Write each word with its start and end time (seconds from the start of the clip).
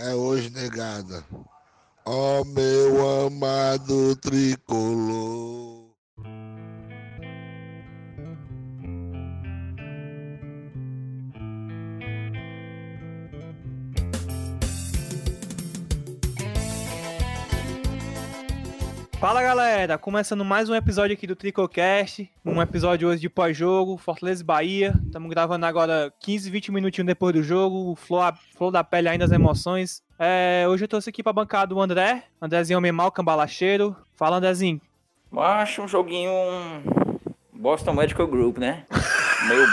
é 0.00 0.14
hoje, 0.14 0.50
negada. 0.50 1.24
Ó 2.04 2.44
meu 2.44 3.26
amado 3.26 4.16
tricolor. 4.16 5.77
Fala 19.20 19.42
galera, 19.42 19.98
começando 19.98 20.44
mais 20.44 20.70
um 20.70 20.74
episódio 20.76 21.12
aqui 21.14 21.26
do 21.26 21.34
Tricocast, 21.34 22.30
um 22.46 22.62
episódio 22.62 23.08
hoje 23.08 23.20
de 23.20 23.28
pós-jogo, 23.28 23.96
Fortaleza 23.96 24.42
e 24.42 24.46
Bahia. 24.46 24.94
Estamos 25.04 25.28
gravando 25.28 25.66
agora 25.66 26.12
15, 26.20 26.48
20 26.48 26.70
minutinhos 26.70 27.06
depois 27.08 27.34
do 27.34 27.42
jogo, 27.42 27.90
o 27.90 27.96
flor, 27.96 28.32
flor 28.56 28.70
da 28.70 28.84
pele 28.84 29.08
ainda 29.08 29.24
as 29.24 29.32
emoções. 29.32 30.04
É, 30.20 30.66
hoje 30.68 30.84
eu 30.84 30.88
trouxe 30.88 31.10
aqui 31.10 31.20
pra 31.20 31.32
bancada 31.32 31.74
o 31.74 31.80
André, 31.80 32.22
Andrezinho 32.40 32.78
homem 32.78 32.92
mal, 32.92 33.10
cambalacheiro. 33.10 33.96
Fala 34.14 34.36
Andrezinho. 34.36 34.80
Acho 35.36 35.82
um 35.82 35.88
joguinho 35.88 36.30
Boston 37.52 37.94
Medical 37.94 38.28
Group, 38.28 38.58
né? 38.58 38.86
Meio... 39.48 39.66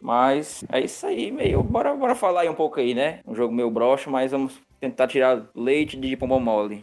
mas 0.00 0.64
é 0.70 0.80
isso 0.80 1.04
aí, 1.04 1.32
meio. 1.32 1.62
Bora, 1.64 1.94
bora 1.94 2.14
falar 2.14 2.42
aí 2.42 2.48
um 2.48 2.54
pouco 2.54 2.78
aí, 2.78 2.94
né? 2.94 3.20
Um 3.26 3.34
jogo 3.34 3.54
meio 3.54 3.70
broxo, 3.70 4.10
mas 4.10 4.32
vamos 4.32 4.60
tentar 4.80 5.08
tirar 5.08 5.46
leite 5.54 5.96
de 5.96 6.16
pombom 6.16 6.40
mole. 6.40 6.80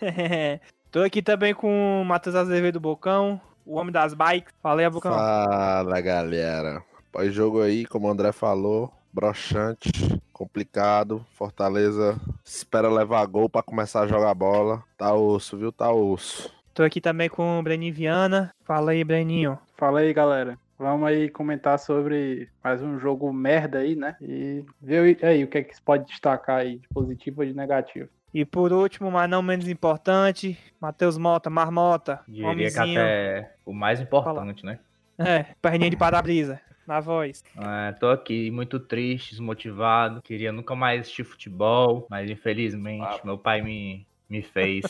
Tô 0.90 1.02
aqui 1.02 1.20
também 1.20 1.54
com 1.54 2.02
o 2.02 2.04
Matheus 2.04 2.34
Azevedo 2.34 2.80
Bocão, 2.80 3.40
o 3.64 3.76
homem 3.76 3.92
das 3.92 4.14
bikes. 4.14 4.54
Fala 4.62 4.80
aí, 4.80 4.90
Bocão. 4.90 5.12
Fala, 5.12 6.00
galera. 6.00 6.82
Pós-jogo 7.12 7.62
aí, 7.62 7.86
como 7.86 8.06
o 8.06 8.10
André 8.10 8.32
falou, 8.32 8.92
broxante, 9.12 9.90
complicado. 10.32 11.24
Fortaleza 11.32 12.20
espera 12.44 12.88
levar 12.88 13.24
gol 13.26 13.48
pra 13.48 13.62
começar 13.62 14.02
a 14.02 14.06
jogar 14.06 14.34
bola. 14.34 14.82
Tá 14.96 15.14
osso, 15.14 15.56
viu? 15.56 15.72
Tá 15.72 15.90
osso. 15.90 16.50
Tô 16.74 16.82
aqui 16.82 17.00
também 17.00 17.28
com 17.28 17.58
o 17.58 17.62
Breninho 17.62 17.94
Viana. 17.94 18.54
Fala 18.62 18.90
aí, 18.90 19.02
Breninho. 19.02 19.58
Fala 19.76 20.00
aí, 20.00 20.12
galera. 20.12 20.58
Vamos 20.78 21.08
aí 21.08 21.30
comentar 21.30 21.78
sobre 21.78 22.48
mais 22.62 22.82
um 22.82 22.98
jogo 22.98 23.32
merda 23.32 23.78
aí, 23.78 23.96
né? 23.96 24.14
E 24.20 24.62
ver 24.80 25.18
aí 25.24 25.42
o 25.42 25.48
que 25.48 25.58
é 25.58 25.62
que 25.62 25.74
se 25.74 25.80
pode 25.80 26.06
destacar 26.06 26.58
aí, 26.58 26.78
de 26.78 26.88
positivo 26.88 27.40
ou 27.40 27.46
de 27.46 27.54
negativo. 27.54 28.08
E 28.34 28.44
por 28.44 28.72
último, 28.72 29.10
mas 29.10 29.30
não 29.30 29.40
menos 29.40 29.66
importante, 29.68 30.58
Matheus 30.78 31.16
Mota, 31.16 31.48
Marmota. 31.48 32.20
Diria 32.28 32.48
homenzinho. 32.50 32.84
que 32.84 32.90
até 32.98 33.54
o 33.64 33.72
mais 33.72 34.00
importante, 34.00 34.66
né? 34.66 34.78
É, 35.18 35.46
perninha 35.62 35.88
de 35.88 35.96
para-brisa, 35.96 36.60
na 36.86 37.00
voz. 37.00 37.42
É, 37.56 37.92
tô 37.92 38.08
aqui 38.10 38.50
muito 38.50 38.78
triste, 38.78 39.30
desmotivado. 39.30 40.20
Queria 40.20 40.52
nunca 40.52 40.74
mais 40.74 41.00
assistir 41.02 41.24
futebol, 41.24 42.06
mas 42.10 42.30
infelizmente 42.30 43.02
Ah. 43.02 43.20
meu 43.24 43.38
pai 43.38 43.62
me, 43.62 44.06
me 44.28 44.42
fez. 44.42 44.84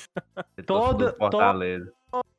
ser 0.57 0.65
Toda- 0.65 1.13
torcedor 1.13 1.13
do 1.13 1.17
Fortaleza. 1.17 1.93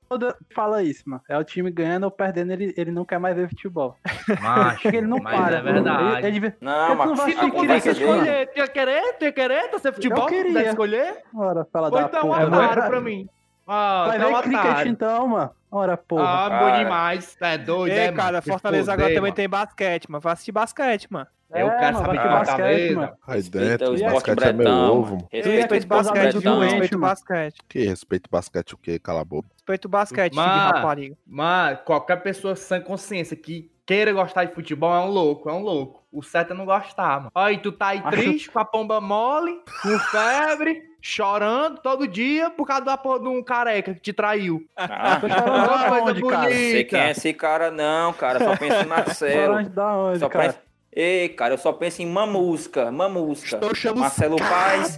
Toda 0.09 0.35
fala 0.55 0.81
isso, 0.83 1.03
mano. 1.05 1.21
É 1.27 1.37
o 1.37 1.43
time 1.43 1.69
ganhando 1.69 2.03
ou 2.05 2.11
perdendo, 2.11 2.51
ele, 2.51 2.73
ele 2.77 2.91
não 2.91 3.03
quer 3.05 3.19
mais 3.19 3.35
ver 3.35 3.49
futebol. 3.49 3.95
Macho, 4.41 4.81
Porque 4.81 4.97
ele 4.97 5.07
não 5.07 5.17
mas 5.21 5.39
para. 5.39 5.57
é 5.57 5.61
verdade. 5.61 6.27
Ele, 6.27 6.37
ele... 6.37 6.55
Não, 6.61 6.87
tu 6.87 6.95
não 6.95 6.95
mas 6.95 7.17
vai 7.17 7.25
a 7.25 7.27
assistir 7.27 7.51
conversa 7.51 7.89
cricket, 7.93 8.07
dele- 8.07 8.31
mano. 8.31 8.47
tinha 8.53 8.67
querer, 8.67 9.13
tinha 9.17 9.31
querer, 9.31 9.69
tá 9.69 9.79
ser 9.79 9.93
futebol, 9.93 10.19
Eu 10.19 10.25
queria. 10.27 10.43
quiser 10.45 10.67
escolher? 10.69 11.23
Ora, 11.35 11.65
fala 11.71 11.91
da 11.91 12.01
então 12.03 12.21
porra. 12.21 12.45
otário 12.47 12.83
pra 12.87 13.01
mim. 13.01 13.27
Ah, 13.69 14.05
Vai 14.07 14.17
tá 14.19 14.27
ver 14.27 14.41
cricket 14.43 14.85
então, 14.87 15.27
mano. 15.27 15.51
Ora, 15.69 15.97
porra. 15.97 16.23
Ah, 16.23 16.49
bom 16.71 16.77
demais. 16.77 17.35
É 17.41 17.57
doido, 17.57 17.91
Ei, 17.91 17.99
é, 17.99 18.11
cara, 18.13 18.31
mano? 18.31 18.43
Se 18.43 18.49
Fortaleza 18.49 18.93
agora 18.93 19.09
também 19.09 19.21
mano. 19.23 19.33
tem 19.35 19.49
basquete, 19.49 20.09
mano. 20.09 20.21
Vai 20.21 20.31
assistir 20.33 20.53
basquete, 20.53 21.07
mano. 21.11 21.27
Eu 21.49 21.67
É, 21.71 21.93
saber 21.93 22.07
vai 22.07 22.17
de 22.17 22.23
ter 22.23 22.29
basquete, 22.29 22.95
mano. 22.95 23.17
Dentro, 23.49 23.87
o 23.87 23.91
o 23.91 23.95
esporte 23.95 24.13
basquete 24.13 24.43
é 24.49 24.53
meu 24.53 24.67
ovo. 24.67 25.15
O 25.15 25.27
respeito 25.31 25.75
esporte 25.75 26.05
basquete, 26.11 26.39
doente, 26.43 26.91
mano. 26.91 26.99
basquete. 26.99 27.55
Que 27.69 27.79
respeito 27.85 28.29
basquete 28.29 28.73
o 28.73 28.77
quê? 28.77 28.99
Cala 28.99 29.21
a 29.21 29.25
boca. 29.25 29.47
Respeito 29.55 29.87
basquete, 29.87 30.33
Mas- 30.35 30.71
rapariga. 30.73 31.15
Mas 31.25 31.79
qualquer 31.85 32.17
pessoa 32.17 32.55
sem 32.55 32.81
consciência 32.81 33.37
que 33.37 33.71
queira 33.85 34.11
gostar 34.11 34.43
de 34.43 34.53
futebol 34.53 34.93
é 34.93 34.99
um 34.99 35.09
louco, 35.09 35.49
é 35.49 35.53
um 35.53 35.61
louco. 35.61 36.03
O 36.11 36.21
certo 36.21 36.51
é 36.51 36.53
não 36.53 36.65
gostar, 36.65 37.17
mano. 37.19 37.31
Aí 37.33 37.57
tu 37.59 37.71
tá 37.71 37.87
aí 37.87 37.99
Acho- 37.99 38.09
triste, 38.09 38.51
com 38.51 38.59
a 38.59 38.65
pomba 38.65 38.99
mole, 38.99 39.53
com 39.81 39.97
febre, 39.99 40.81
chorando 41.01 41.79
todo 41.79 42.05
dia 42.07 42.49
por 42.49 42.67
causa 42.67 42.83
da 42.83 42.97
porra 42.97 43.21
de 43.21 43.27
um 43.29 43.41
careca 43.41 43.93
que 43.93 44.01
te 44.01 44.11
traiu. 44.11 44.65
Ah, 44.75 45.17
Tô 45.21 45.29
chorando 45.29 45.69
coisa 46.03 46.11
onde, 46.11 46.21
cara? 46.23 46.49
sei 46.51 46.83
quem 46.83 46.99
é 46.99 47.11
esse 47.11 47.33
cara, 47.33 47.71
não, 47.71 48.11
cara. 48.11 48.39
Só. 48.39 48.51
Chorando 49.31 49.69
da 49.69 49.97
onde, 49.97 50.19
Só 50.19 50.27
cara? 50.29 50.55
Ei, 50.99 51.29
cara, 51.29 51.53
eu 51.53 51.59
só 51.59 51.71
penso 51.71 52.01
em 52.01 52.07
mamusca, 52.07 52.91
mamusca. 52.91 53.45
Estou 53.57 53.75
chamuscado. 53.75 53.99
Marcelo 53.99 54.37
Paz, 54.37 54.97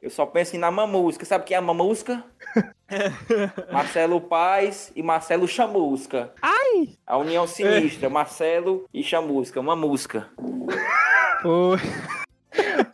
eu 0.00 0.10
só 0.10 0.24
penso 0.24 0.54
em 0.54 0.60
na 0.60 0.70
mamusca. 0.70 1.24
Sabe 1.24 1.44
quem 1.44 1.56
é 1.56 1.58
a 1.58 1.60
mamusca? 1.60 2.22
Marcelo 3.72 4.20
Paz 4.20 4.92
e 4.94 5.02
Marcelo 5.02 5.48
Chamusca. 5.48 6.32
Ai! 6.40 6.90
A 7.04 7.16
união 7.16 7.48
sinistra, 7.48 8.08
Marcelo 8.08 8.86
e 8.94 9.02
Chamusca, 9.02 9.60
mamusca. 9.60 10.28
Pô, 11.42 11.76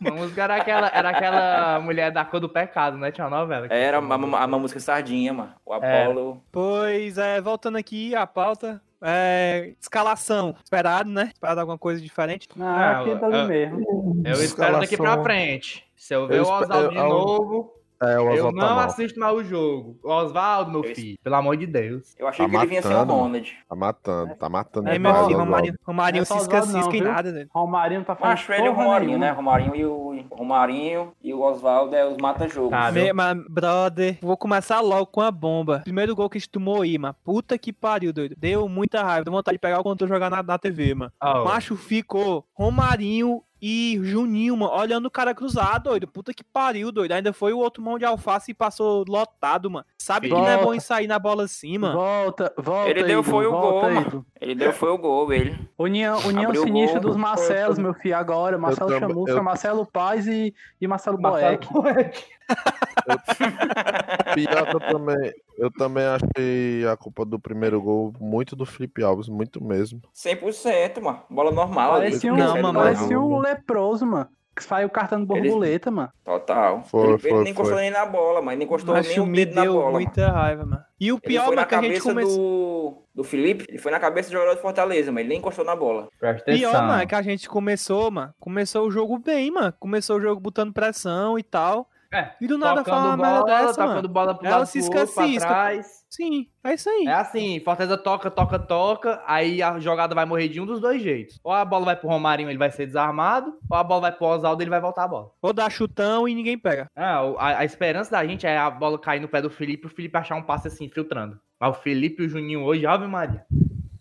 Vamos 0.01 0.35
era 0.35 0.55
aquela, 0.55 0.87
era 0.93 1.09
aquela 1.09 1.79
mulher 1.79 2.11
da 2.11 2.25
cor 2.25 2.39
do 2.39 2.49
pecado, 2.49 2.97
né? 2.97 3.11
Tinha 3.11 3.27
uma 3.27 3.37
novela. 3.39 3.67
Era 3.69 3.97
a, 3.97 4.01
ma- 4.01 4.39
a 4.39 4.47
mamusca 4.47 4.79
sardinha, 4.79 5.31
mano. 5.31 5.53
O 5.63 5.75
É. 5.75 6.03
Apolo. 6.05 6.41
Pois 6.51 7.19
é, 7.19 7.39
voltando 7.39 7.77
aqui 7.77 8.15
à 8.15 8.25
pauta. 8.25 8.81
É, 9.07 9.73
escalação. 9.79 10.55
Esperado, 10.63 11.09
né? 11.09 11.29
Esperado 11.33 11.59
alguma 11.59 11.77
coisa 11.77 12.01
diferente. 12.01 12.49
Não, 12.55 12.65
Ah, 12.65 13.01
aqui 13.01 13.15
tá 13.19 13.27
ali 13.27 13.37
ah, 13.37 13.45
mesmo. 13.45 14.21
Eu 14.25 14.33
espero 14.43 14.79
daqui 14.79 14.97
pra 14.97 15.21
frente. 15.21 15.85
Se 15.95 16.15
eu 16.15 16.27
ver 16.27 16.39
Eu 16.39 16.43
o 16.45 16.47
Oswaldo 16.51 16.73
eu- 16.75 16.89
de 16.89 16.97
eu- 16.97 17.09
novo, 17.09 17.73
É, 18.07 18.19
o 18.19 18.23
eu 18.23 18.33
Oswaldo 18.33 18.59
tá 18.59 18.67
não 18.67 18.75
mal. 18.75 18.85
assisto 18.85 19.19
mais 19.19 19.35
o 19.35 19.43
jogo. 19.43 19.97
Oswaldo, 20.03 20.71
meu 20.71 20.83
Eu- 20.83 20.95
filho, 20.95 21.17
pelo 21.23 21.35
amor 21.35 21.57
de 21.57 21.65
Deus. 21.67 22.15
Eu 22.17 22.27
achei 22.27 22.45
Tá 22.45 22.49
que 22.49 22.55
ele 22.57 22.65
vinha 22.67 22.81
sem 22.81 22.91
o 22.91 22.93
matando. 22.93 23.13
Ronald. 23.13 23.53
Tá 23.69 23.75
matando, 23.75 24.35
tá 24.35 24.49
matando. 24.49 24.89
Aí, 24.89 24.95
É 24.95 24.99
meu 24.99 25.13
filho, 25.25 25.37
Romarinho. 25.39 25.75
Romarinho 25.85 26.19
Não 26.19 26.23
é 26.23 26.25
só 26.25 26.39
cisca, 26.39 26.53
Oswaldo 26.59 26.73
não, 26.73 26.81
cisca 26.83 26.97
em 26.97 27.01
viu? 27.03 27.11
nada, 27.11 27.31
né? 27.31 27.47
Romarinho 27.53 27.99
não 28.01 28.05
tá 28.05 28.15
fazendo 28.15 28.31
Macho, 28.31 28.53
ele 28.53 28.61
e 28.65 28.69
o 28.69 28.73
porra 28.73 28.83
Romarinho, 28.85 29.07
nenhuma. 29.09 29.25
né? 29.25 29.31
Romarinho 29.31 29.75
e 29.75 29.85
o 29.85 30.05
o 30.31 30.35
Romarinho 30.37 31.11
e 31.23 31.33
o 31.33 31.41
Oswaldo 31.41 31.95
é 31.95 32.05
os 32.07 32.17
mata-jogo. 32.21 32.69
Tá, 32.69 32.91
Me- 32.91 33.03
viu? 33.05 33.15
mas, 33.15 33.37
brother, 33.49 34.17
vou 34.21 34.37
começar 34.37 34.79
logo 34.81 35.05
com 35.07 35.21
a 35.21 35.29
bomba. 35.29 35.81
Primeiro 35.83 36.15
gol 36.15 36.29
que 36.29 36.37
a 36.37 36.39
gente 36.39 36.49
tomou 36.49 36.81
aí, 36.81 36.97
mano. 36.97 37.15
Puta 37.23 37.57
que 37.57 37.71
pariu, 37.73 38.11
doido. 38.13 38.35
Deu 38.37 38.67
muita 38.69 39.03
raiva. 39.03 39.25
Deu 39.25 39.33
vontade 39.33 39.55
de 39.55 39.59
pegar 39.59 39.79
o 39.79 39.83
controle 39.83 40.11
e 40.11 40.15
jogar 40.15 40.29
na, 40.29 40.41
na 40.41 40.57
TV, 40.57 40.93
mano. 40.95 41.11
Ó, 41.21 41.43
Macho 41.45 41.75
ficou 41.75 42.45
Romarinho 42.53 43.41
e 43.61 43.99
Juninho, 44.03 44.55
mano, 44.57 44.73
olhando 44.73 45.05
o 45.07 45.11
cara 45.11 45.33
cruzado, 45.33 45.85
doido. 45.89 46.07
Puta 46.07 46.33
que 46.33 46.43
pariu, 46.43 46.91
doido. 46.91 47.13
Ainda 47.13 47.33
foi 47.33 47.53
o 47.53 47.57
outro 47.59 47.81
mão 47.81 47.97
de 47.97 48.05
alface 48.05 48.51
e 48.51 48.53
passou 48.53 49.03
lotado, 49.07 49.69
mano. 49.71 49.85
Sabe 49.97 50.27
que 50.27 50.33
não 50.33 50.47
é 50.47 50.61
bom 50.63 50.73
em 50.73 50.79
sair 50.79 51.07
na 51.07 51.17
bola 51.17 51.43
assim, 51.43 51.77
mano. 51.77 51.95
Volta, 51.97 52.53
volta. 52.57 52.89
Ele 52.89 53.03
deu 53.03 53.21
Igor, 53.21 53.31
foi 53.31 53.45
o 53.47 53.51
gol, 53.51 53.81
mano. 53.91 54.25
Ele 54.39 54.55
deu 54.55 54.73
foi 54.73 54.89
o 54.89 54.97
gol, 54.97 55.33
ele. 55.33 55.57
União, 55.77 56.19
união 56.19 56.45
Abriu 56.45 56.61
o 56.61 56.65
sinistra 56.65 56.99
gol. 56.99 57.11
dos 57.11 57.19
Marcelos, 57.19 57.79
meu 57.79 57.93
filho, 57.93 58.15
agora. 58.17 58.57
Marcelo 58.57 58.89
tam- 58.91 58.99
Chamusca, 58.99 59.31
eu- 59.31 59.43
Marcelo 59.43 59.85
Paz 59.85 60.27
e, 60.27 60.53
e 60.79 60.87
Marcelo, 60.87 61.19
Marcelo 61.19 61.57
Boeck. 61.57 61.73
Boeck. 61.73 62.23
Eu 64.73 64.79
também, 64.79 65.33
eu 65.57 65.71
também 65.71 66.03
achei 66.05 66.85
a 66.87 66.95
culpa 66.97 67.25
do 67.25 67.39
primeiro 67.39 67.81
gol 67.81 68.13
muito 68.19 68.55
do 68.55 68.65
Felipe 68.65 69.03
Alves, 69.03 69.27
muito 69.29 69.63
mesmo. 69.63 70.01
100%, 70.15 71.01
mano. 71.01 71.21
Bola 71.29 71.51
normal. 71.51 71.93
Parecia 71.93 72.33
um, 72.33 72.37
Não, 72.37 72.61
mano, 72.61 72.79
parecia 72.79 73.19
um 73.19 73.39
leproso, 73.39 74.05
mano. 74.05 74.27
Que 74.55 74.63
saiu 74.63 74.89
cartando 74.89 75.25
borboleta, 75.25 75.91
mano. 75.91 76.09
Total. 76.23 76.81
Foi, 76.85 77.09
ele, 77.09 77.17
foi, 77.17 77.29
ele 77.31 77.43
nem 77.43 77.51
encostou 77.51 77.75
nem 77.77 77.91
na 77.91 78.05
bola, 78.05 78.41
mas 78.41 78.57
nem 78.57 78.65
encostou 78.65 78.93
nem 78.95 79.03
Macho 79.03 79.23
o 79.23 79.31
dedo 79.33 79.53
na 79.53 79.61
deu 79.63 79.73
bola. 79.73 79.85
mano. 79.87 79.97
muita 79.97 80.31
raiva, 80.31 80.65
mano. 80.65 80.81
E 80.97 81.11
o 81.11 81.15
Ele 81.15 81.21
pior, 81.21 81.45
foi 81.45 81.55
mano, 81.57 81.61
na 81.61 81.67
que 81.67 81.75
a 81.75 81.81
gente 81.81 81.87
cabeça 81.89 82.09
começou. 82.09 82.91
do, 83.13 83.21
do 83.21 83.23
Felipe, 83.25 83.65
ele 83.67 83.77
foi 83.79 83.91
na 83.91 83.99
cabeça 83.99 84.29
do 84.29 84.31
jogador 84.31 84.55
do 84.55 84.61
Fortaleza, 84.61 85.11
mas 85.11 85.19
ele 85.21 85.29
nem 85.29 85.39
encostou 85.39 85.65
na 85.65 85.75
bola. 85.75 86.07
Presta 86.17 86.45
Pior, 86.53 86.69
atenção. 86.69 86.87
mano, 86.87 87.01
é 87.01 87.05
que 87.05 87.15
a 87.15 87.21
gente 87.21 87.49
começou, 87.49 88.09
mano. 88.09 88.33
Começou 88.39 88.87
o 88.87 88.91
jogo 88.91 89.19
bem, 89.19 89.51
mano. 89.51 89.73
Começou 89.77 90.15
o 90.15 90.21
jogo 90.21 90.39
botando 90.39 90.71
pressão 90.71 91.37
e 91.37 91.43
tal. 91.43 91.89
É, 92.15 92.31
E 92.39 92.47
do 92.47 92.57
nada 92.57 92.83
fala 92.83 93.07
uma 93.07 93.17
merda 93.17 93.39
bola, 93.41 93.45
dessa, 93.45 93.73
tocando 93.73 93.95
mano. 93.95 94.07
bola 94.09 94.35
pro 94.35 94.47
Ela 94.47 94.57
lado 94.57 94.67
se 94.67 94.79
escasisca. 94.79 95.45
trás. 95.47 96.05
Sim, 96.09 96.47
é 96.63 96.73
isso 96.73 96.89
aí. 96.89 97.05
É 97.07 97.11
assim, 97.13 97.59
Fortaleza 97.59 97.97
toca, 97.97 98.31
toca, 98.31 98.57
toca, 98.57 99.21
aí 99.27 99.61
a 99.61 99.77
jogada 99.79 100.15
vai 100.15 100.25
morrer 100.25 100.47
de 100.47 100.61
um 100.61 100.65
dos 100.65 100.79
dois 100.79 101.01
jeitos. 101.01 101.39
Ou 101.43 101.51
a 101.51 101.65
bola 101.65 101.85
vai 101.85 101.95
pro 101.97 102.07
Romarinho, 102.07 102.49
ele 102.49 102.57
vai 102.57 102.71
ser 102.71 102.85
desarmado, 102.85 103.53
ou 103.69 103.77
a 103.77 103.83
bola 103.83 104.01
vai 104.01 104.11
pro 104.13 104.27
Oswaldo, 104.27 104.63
ele 104.63 104.69
vai 104.69 104.79
voltar 104.79 105.03
a 105.03 105.07
bola. 105.09 105.31
Ou 105.41 105.51
dá 105.51 105.69
chutão 105.69 106.25
e 106.27 106.33
ninguém 106.33 106.57
pega. 106.57 106.87
O- 106.95 107.37
a, 107.37 107.59
a 107.59 107.65
esperança 107.65 108.11
da 108.11 108.25
gente 108.25 108.47
é 108.47 108.57
a 108.57 108.69
bola 108.69 108.97
cair 108.97 109.19
no 109.19 109.27
pé 109.27 109.41
do 109.41 109.49
Felipe 109.49 109.83
e 109.85 109.87
o 109.87 109.93
Felipe 109.93 110.17
achar 110.17 110.35
um 110.35 110.43
passe 110.43 110.67
assim, 110.69 110.87
filtrando. 110.89 111.37
Mas 111.59 111.77
o 111.77 111.81
Felipe 111.81 112.23
e 112.23 112.25
o 112.27 112.29
Juninho 112.29 112.63
hoje, 112.63 112.85
Ave 112.85 113.07
Maria. 113.07 113.45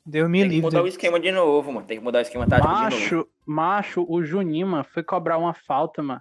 Deus 0.06 0.28
me 0.28 0.40
Tem 0.40 0.49
que 0.49 0.55
livre. 0.56 0.67
mudar 0.70 0.82
o 0.82 0.87
esquema 0.87 1.19
de 1.19 1.32
novo, 1.32 1.72
mano. 1.72 1.87
Tem 1.87 1.99
que 1.99 2.05
mudar 2.05 2.19
o 2.19 2.22
esquema 2.22 2.46
tático 2.46 2.69
de 2.69 2.75
novo. 2.82 2.90
Macho, 2.94 3.26
macho, 3.46 4.06
o 4.08 4.22
Juninho, 4.22 4.67
mano, 4.67 4.84
foi 4.93 5.02
cobrar 5.02 5.38
uma 5.38 5.55
falta, 5.55 6.02
mano. 6.02 6.20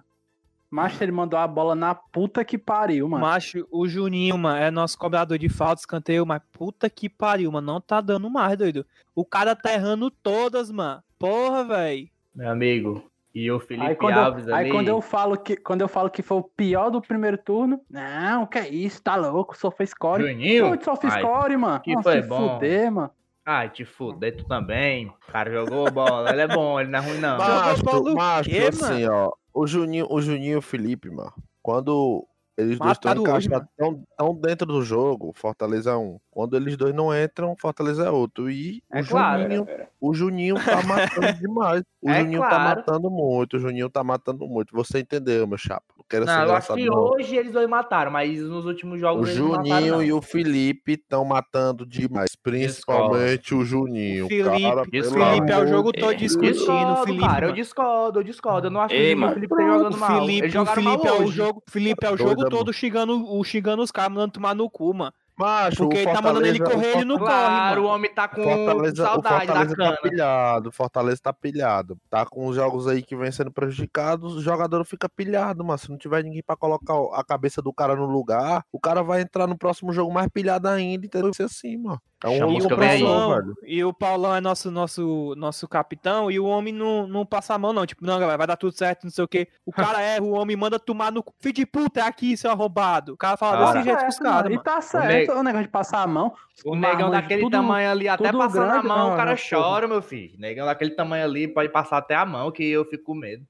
Macho, 0.74 1.04
ele 1.04 1.12
mandou 1.12 1.38
a 1.38 1.46
bola 1.46 1.76
na 1.76 1.94
puta 1.94 2.44
que 2.44 2.58
pariu, 2.58 3.08
mano. 3.08 3.24
Macho, 3.24 3.64
o 3.70 3.86
Juninho, 3.86 4.36
mano, 4.36 4.58
é 4.58 4.72
nosso 4.72 4.98
cobrador 4.98 5.38
de 5.38 5.48
falta, 5.48 5.80
escanteio, 5.82 6.26
mas 6.26 6.42
puta 6.52 6.90
que 6.90 7.08
pariu, 7.08 7.52
mano. 7.52 7.74
Não 7.74 7.80
tá 7.80 8.00
dando 8.00 8.28
mais, 8.28 8.58
doido. 8.58 8.84
O 9.14 9.24
cara 9.24 9.54
tá 9.54 9.72
errando 9.72 10.10
todas, 10.10 10.72
mano. 10.72 11.00
Porra, 11.16 11.62
velho. 11.62 12.08
Meu 12.34 12.50
amigo, 12.50 13.08
E 13.32 13.48
o 13.52 13.60
Felipe 13.60 13.86
Aí 13.86 13.94
quando, 13.94 14.18
Alves 14.18 14.48
eu, 14.48 14.54
ali. 14.56 14.64
aí 14.64 14.70
quando 14.72 14.88
eu 14.88 15.00
falo 15.00 15.36
que 15.38 15.56
quando 15.56 15.82
eu 15.82 15.88
falo 15.88 16.10
que 16.10 16.22
foi 16.22 16.38
o 16.38 16.42
pior 16.42 16.90
do 16.90 17.00
primeiro 17.00 17.38
turno, 17.38 17.80
não, 17.88 18.44
que 18.44 18.58
é 18.58 18.68
isso, 18.68 19.00
tá 19.00 19.14
louco, 19.14 19.56
só 19.56 19.70
fez 19.70 19.90
score. 19.90 20.24
Juninho? 20.26 20.76
Pô, 20.76 20.84
só 20.84 20.96
fez 20.96 21.14
score, 21.14 21.56
mano. 21.56 21.78
que 21.78 21.94
Nossa, 21.94 22.10
foi 22.10 22.22
se 22.22 22.28
bom. 22.28 22.54
fuder, 22.54 22.90
mano. 22.90 23.10
Ai, 23.46 23.68
te 23.68 23.84
fuder, 23.84 24.36
tu 24.36 24.44
também. 24.48 25.06
O 25.06 25.32
cara 25.32 25.52
jogou 25.52 25.88
bola. 25.92 26.30
Ele 26.30 26.40
é 26.40 26.48
bom, 26.48 26.80
ele 26.80 26.90
não 26.90 26.98
é 26.98 27.02
ruim, 27.02 27.18
não. 27.18 27.38
Macho, 27.38 28.14
macho, 28.14 28.50
quê, 28.50 28.68
assim, 28.70 29.06
ó. 29.06 29.30
O 29.54 29.66
Juninho, 29.66 30.06
o 30.10 30.20
Juninho 30.20 30.54
e 30.54 30.56
o 30.56 30.62
Felipe, 30.62 31.08
mano. 31.08 31.32
Quando 31.62 32.26
eles 32.56 32.78
dois 32.78 32.92
estão 32.92 33.14
encaixados, 33.14 33.68
tão, 33.76 34.04
tão 34.18 34.34
dentro 34.34 34.66
do 34.66 34.82
jogo, 34.82 35.32
Fortaleza 35.34 35.92
é 35.92 35.96
um. 35.96 36.18
Quando 36.30 36.56
eles 36.56 36.76
dois 36.76 36.94
não 36.94 37.16
entram, 37.16 37.56
Fortaleza 37.56 38.04
é 38.06 38.10
outro. 38.10 38.50
E 38.50 38.82
É 38.92 39.00
o 39.00 39.06
claro. 39.06 39.42
Juninho, 39.42 39.66
o 40.00 40.14
Juninho 40.14 40.54
tá 40.56 40.82
matando 40.86 41.32
demais. 41.38 41.82
O 42.02 42.10
É 42.10 42.20
Juninho 42.20 42.40
tá 42.42 42.48
claro. 42.48 42.64
matando 42.80 43.10
muito, 43.10 43.56
o 43.56 43.60
Juninho 43.60 43.88
tá 43.88 44.04
matando 44.04 44.46
muito. 44.46 44.74
Você 44.74 44.98
entendeu, 45.00 45.46
meu 45.46 45.58
chapa? 45.58 45.93
Não 46.04 46.08
quero 46.10 46.26
ser 46.26 46.30
Não, 46.32 46.34
eu 46.34 46.40
acho 46.42 46.50
engraçado, 46.72 46.76
que 46.76 46.86
não. 46.86 46.96
hoje 46.98 47.36
eles 47.36 47.52
dois 47.52 47.66
mataram, 47.68 48.10
mas 48.10 48.38
nos 48.40 48.66
últimos 48.66 48.96
O 48.96 49.00
jogos 49.00 49.36
mataram, 49.38 49.54
Juninho 49.64 49.92
não. 49.94 50.02
e 50.02 50.12
o 50.12 50.20
Felipe 50.20 50.92
estão 50.92 51.24
matando 51.24 51.86
demais. 51.86 52.36
Principalmente 52.36 53.54
o 53.54 53.64
Juninho. 53.64 54.26
O 54.26 54.28
Felipe, 54.28 54.62
cara, 54.62 54.82
o 54.82 54.84
Felipe 54.84 55.52
é 55.52 55.58
o 55.58 55.66
jogo 55.66 55.92
todo 55.92 56.14
discutindo. 56.14 56.50
O 56.50 56.52
Discordo, 56.54 57.04
Felipe, 57.06 57.24
cara, 57.26 57.46
eu 57.46 57.52
discordo, 57.52 58.18
eu 58.20 58.22
discordo. 58.24 58.66
Eu 58.66 58.70
não 58.70 58.80
acho 58.82 58.94
Ei, 58.94 59.14
que 59.16 59.24
o. 59.24 59.32
Felipe 59.32 59.56
tá 59.56 59.62
jogando 59.66 59.94
O 59.94 59.98
mal. 59.98 60.20
Felipe, 60.20 60.46
o 60.46 60.50
jogaram 60.50 60.82
mal 60.82 60.92
Felipe 60.98 61.08
é 61.08 61.12
o 61.22 61.26
jogo, 61.32 61.62
Felipe 61.68 62.06
é 62.06 62.10
o 62.10 62.16
jogo 62.18 62.48
todo 62.50 62.72
xingando, 62.72 63.24
o- 63.38 63.42
xingando 63.44 63.82
os 63.82 63.90
caras, 63.90 64.12
mandando 64.12 64.32
tomar 64.32 64.54
no 64.54 64.68
cu, 64.70 64.92
mano. 64.94 65.12
Macho, 65.36 65.76
Porque 65.78 65.96
o 65.96 65.98
ele 66.00 66.12
tá 66.12 66.22
mandando 66.22 66.46
ele 66.46 66.62
o 66.62 66.64
correr, 66.64 66.90
ele 66.96 67.04
não 67.04 67.18
corre, 67.18 67.30
Claro, 67.30 67.80
o 67.80 67.84
mano. 67.84 67.94
homem 67.96 68.14
tá 68.14 68.28
com 68.28 68.42
Fortaleza, 68.42 69.02
o 69.02 69.06
saudade 69.06 69.46
Fortaleza 69.46 69.70
da 69.70 69.76
cana. 69.84 69.96
tá 69.96 70.02
pilhado, 70.02 70.68
o 70.68 70.72
Fortaleza 70.72 71.20
tá 71.22 71.32
pilhado. 71.32 71.98
Tá 72.08 72.24
com 72.24 72.46
os 72.46 72.54
jogos 72.54 72.86
aí 72.86 73.02
que 73.02 73.16
vem 73.16 73.32
sendo 73.32 73.50
prejudicados, 73.50 74.36
o 74.36 74.40
jogador 74.40 74.84
fica 74.84 75.08
pilhado, 75.08 75.64
mas 75.64 75.80
se 75.80 75.90
não 75.90 75.98
tiver 75.98 76.22
ninguém 76.22 76.42
pra 76.46 76.56
colocar 76.56 76.94
a 77.14 77.24
cabeça 77.24 77.60
do 77.60 77.72
cara 77.72 77.96
no 77.96 78.06
lugar, 78.06 78.64
o 78.70 78.78
cara 78.78 79.02
vai 79.02 79.22
entrar 79.22 79.46
no 79.48 79.58
próximo 79.58 79.92
jogo 79.92 80.12
mais 80.12 80.28
pilhado 80.28 80.68
ainda, 80.68 81.04
entendeu? 81.06 81.26
Vai 81.28 81.34
ser 81.34 81.44
assim, 81.44 81.76
mano. 81.78 82.00
É 82.24 82.28
um 82.28 82.38
Chama 82.38 82.52
E 82.52 82.62
o 82.62 82.68
Paulão, 82.68 83.28
velho. 83.34 83.54
e 83.66 83.84
o 83.84 83.92
Paulão 83.92 84.34
é 84.36 84.40
nosso, 84.40 84.70
nosso, 84.70 85.34
nosso 85.36 85.68
capitão, 85.68 86.30
e 86.30 86.40
o 86.40 86.46
homem 86.46 86.72
não, 86.72 87.06
não 87.06 87.26
passa 87.26 87.54
a 87.54 87.58
mão, 87.58 87.72
não. 87.72 87.84
Tipo, 87.84 88.04
não, 88.04 88.18
galera, 88.18 88.38
vai 88.38 88.46
dar 88.46 88.56
tudo 88.56 88.72
certo, 88.76 89.04
não 89.04 89.10
sei 89.10 89.22
o 89.24 89.28
quê. 89.28 89.46
O 89.66 89.70
cara 89.98 90.00
erra, 90.00 90.22
o 90.24 90.30
homem 90.32 90.56
manda 90.56 90.78
tomar 90.78 91.12
no 91.12 91.22
cu. 91.22 91.34
Filho 91.38 91.54
de 91.54 91.66
puta, 91.66 92.00
é 92.00 92.02
aqui, 92.02 92.36
seu 92.36 92.50
arrombado. 92.50 93.12
O 93.12 93.16
cara 93.16 93.36
fala 93.36 93.58
Cara. 93.58 93.72
desse 93.74 93.84
jeito 93.84 94.00
com 94.00 94.08
os 94.08 94.18
caras, 94.18 94.52
E 94.52 94.58
tá 94.62 94.80
certo 94.80 95.32
o 95.32 95.42
negócio 95.42 95.66
de 95.66 95.70
passar 95.72 96.02
a 96.02 96.06
mão. 96.06 96.32
O 96.64 96.74
negão 96.74 97.10
daquele 97.10 97.42
tudo- 97.42 97.52
tamanho 97.52 97.90
ali, 97.90 98.08
até 98.08 98.32
passando 98.32 98.52
grande, 98.68 98.78
a 98.78 98.82
mão, 98.88 98.98
não, 99.08 99.12
o 99.14 99.16
cara 99.16 99.36
porra. 99.36 99.48
chora, 99.50 99.88
meu 99.88 100.00
filho. 100.00 100.38
Negão 100.38 100.64
daquele 100.66 100.92
tamanho 100.92 101.24
ali, 101.24 101.46
pode 101.46 101.68
passar 101.68 101.98
até 101.98 102.14
a 102.14 102.24
mão, 102.24 102.50
que 102.50 102.64
eu 102.64 102.84
fico 102.86 103.04
com 103.04 103.14
medo. 103.14 103.44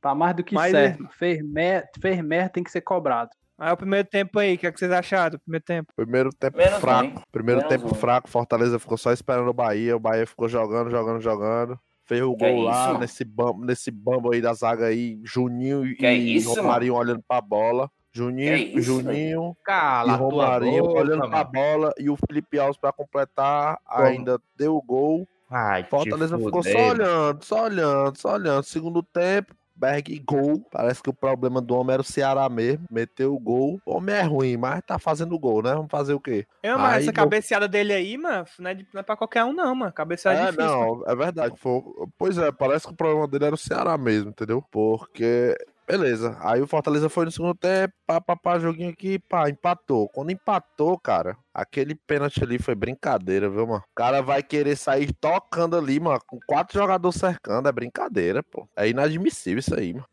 Tá 0.00 0.14
mais 0.14 0.34
do 0.36 0.44
que 0.44 0.54
Mas 0.54 0.70
certo. 0.72 1.08
Fez 1.18 1.42
merda, 1.42 1.88
fez 2.00 2.20
merda, 2.22 2.50
tem 2.50 2.62
que 2.64 2.70
ser 2.70 2.80
cobrado. 2.82 3.30
Aí 3.62 3.72
o 3.72 3.76
primeiro 3.76 4.08
tempo 4.08 4.38
aí, 4.40 4.54
o 4.54 4.58
que, 4.58 4.66
é 4.66 4.72
que 4.72 4.78
vocês 4.78 4.90
acharam 4.90 5.30
do 5.36 5.38
primeiro 5.40 5.64
tempo? 5.64 5.92
Primeiro 5.94 6.30
tempo 6.30 6.56
Menos 6.56 6.80
fraco. 6.80 7.06
um. 7.06 7.22
Primeiro 7.30 7.60
Menos 7.60 7.72
tempo 7.72 7.86
um. 7.86 7.94
fraco, 7.98 8.28
Fortaleza 8.28 8.78
ficou 8.78 8.98
só 8.98 9.12
esperando 9.12 9.48
o 9.48 9.52
Bahia. 9.54 9.96
O 9.96 10.00
Bahia 10.00 10.26
ficou 10.26 10.48
jogando, 10.48 10.90
jogando, 10.90 11.20
jogando. 11.20 11.78
Fez 12.04 12.20
o 12.22 12.34
Que 12.34 12.50
gol 12.50 12.62
lá 12.64 12.90
isso? 12.90 12.98
nesse 13.00 13.24
bambo, 13.24 13.64
nesse 13.64 13.90
bambo 13.92 14.32
aí 14.34 14.40
da 14.40 14.52
zaga 14.52 14.86
aí. 14.86 15.20
Juninho 15.22 15.94
Que 15.96 16.10
e 16.10 16.34
isso, 16.36 16.52
Romarinho 16.54 16.94
olhando 16.94 17.22
pra 17.26 17.40
bola. 17.40 17.88
Juninho, 18.12 18.56
Que 18.56 18.62
isso, 18.78 18.82
Juninho 19.00 19.56
Cala 19.64 20.12
e 20.12 20.16
Romarinho 20.16 20.82
boca, 20.82 20.98
olhando 21.00 21.20
pra 21.30 21.44
mano. 21.44 21.50
bola. 21.52 21.92
E 21.98 22.10
o 22.10 22.16
Felipe 22.26 22.58
Alves 22.58 22.76
pra 22.76 22.92
completar 22.92 23.78
ainda 23.86 24.40
deu 24.56 24.74
o 24.74 24.82
gol. 24.82 25.26
Ai, 25.48 25.84
Fortaleza 25.84 26.36
ficou 26.36 26.62
só 26.64 26.88
olhando, 26.90 27.44
só 27.44 27.64
olhando, 27.64 28.16
só 28.18 28.32
olhando. 28.34 28.64
Segundo 28.64 29.02
tempo, 29.02 29.54
Berg 29.74 30.18
gol. 30.26 30.60
Parece 30.70 31.02
que 31.02 31.10
o 31.10 31.14
problema 31.14 31.60
do 31.60 31.74
homem 31.74 31.94
era 31.94 32.02
o 32.02 32.04
Ceará 32.04 32.48
mesmo. 32.48 32.84
Meteu 32.90 33.34
o 33.34 33.38
gol. 33.38 33.80
O 33.84 33.96
homem 33.96 34.14
é 34.14 34.22
ruim, 34.22 34.56
mas 34.56 34.82
tá 34.86 34.98
fazendo 34.98 35.38
gol, 35.38 35.62
né? 35.62 35.74
Vamos 35.74 35.90
fazer 35.90 36.14
o 36.14 36.20
quê? 36.20 36.46
Eu, 36.62 36.78
mas 36.78 36.94
Aí 36.96 37.02
essa 37.02 37.12
cabeceada 37.12 37.66
dele 37.66 37.92
aí, 37.92 38.16
mano, 38.16 38.44
não 38.58 38.70
é, 38.70 38.74
de- 38.74 38.86
não 38.92 39.00
é 39.00 39.02
pra 39.02 39.16
qualquer 39.16 39.44
um, 39.44 39.52
não, 39.52 39.74
mano. 39.74 39.92
Cabeceada 39.92 40.38
é 40.38 40.42
É, 40.42 40.50
difícil. 40.50 40.64
mano. 40.78 41.02
não, 41.04 41.12
é 41.12 41.16
verdade. 41.16 41.54
Foi- 41.56 41.82
Pois 42.18 42.38
é, 42.38 42.52
parece 42.52 42.86
que 42.86 42.92
o 42.92 42.96
problema 42.96 43.26
dele 43.26 43.46
era 43.46 43.54
o 43.54 43.58
Ceará 43.58 43.96
mesmo, 43.98 44.30
entendeu? 44.30 44.62
Porque. 44.70 45.56
Beleza. 45.86 46.36
Aí 46.40 46.62
o 46.62 46.66
Fortaleza 46.66 47.08
foi 47.08 47.24
no 47.24 47.30
segundo 47.30 47.54
tempo, 47.54 47.92
pá, 48.06 48.20
pá, 48.20 48.36
pá, 48.36 48.58
joguinho 48.58 48.90
aqui, 48.90 49.18
pá, 49.18 49.48
empatou. 49.48 50.08
Quando 50.08 50.30
empatou, 50.30 50.98
cara, 50.98 51.36
aquele 51.52 51.94
pênalti 51.94 52.42
ali 52.42 52.58
foi 52.58 52.74
brincadeira, 52.74 53.50
viu, 53.50 53.66
mano? 53.66 53.84
O 53.90 53.94
cara 53.94 54.22
vai 54.22 54.42
querer 54.42 54.76
sair 54.76 55.12
tocando 55.12 55.76
ali, 55.76 56.00
mano, 56.00 56.20
com 56.26 56.38
quatro 56.46 56.78
jogadores 56.78 57.18
cercando, 57.18 57.68
é 57.68 57.72
brincadeira, 57.72 58.42
pô. 58.42 58.66
É 58.76 58.88
inadmissível 58.88 59.58
isso 59.58 59.74
aí, 59.74 59.92
mano. 59.92 60.06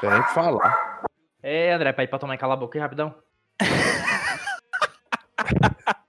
Tem 0.00 0.10
nem 0.10 0.22
que 0.22 0.34
falar. 0.34 1.02
Ei, 1.42 1.70
André, 1.70 1.92
pra 1.92 2.04
ir 2.04 2.08
pra 2.08 2.18
tomar 2.18 2.34
e 2.34 2.38
calar 2.38 2.56
a 2.56 2.60
boca 2.60 2.78
aí, 2.78 2.82
rapidão. 2.82 3.14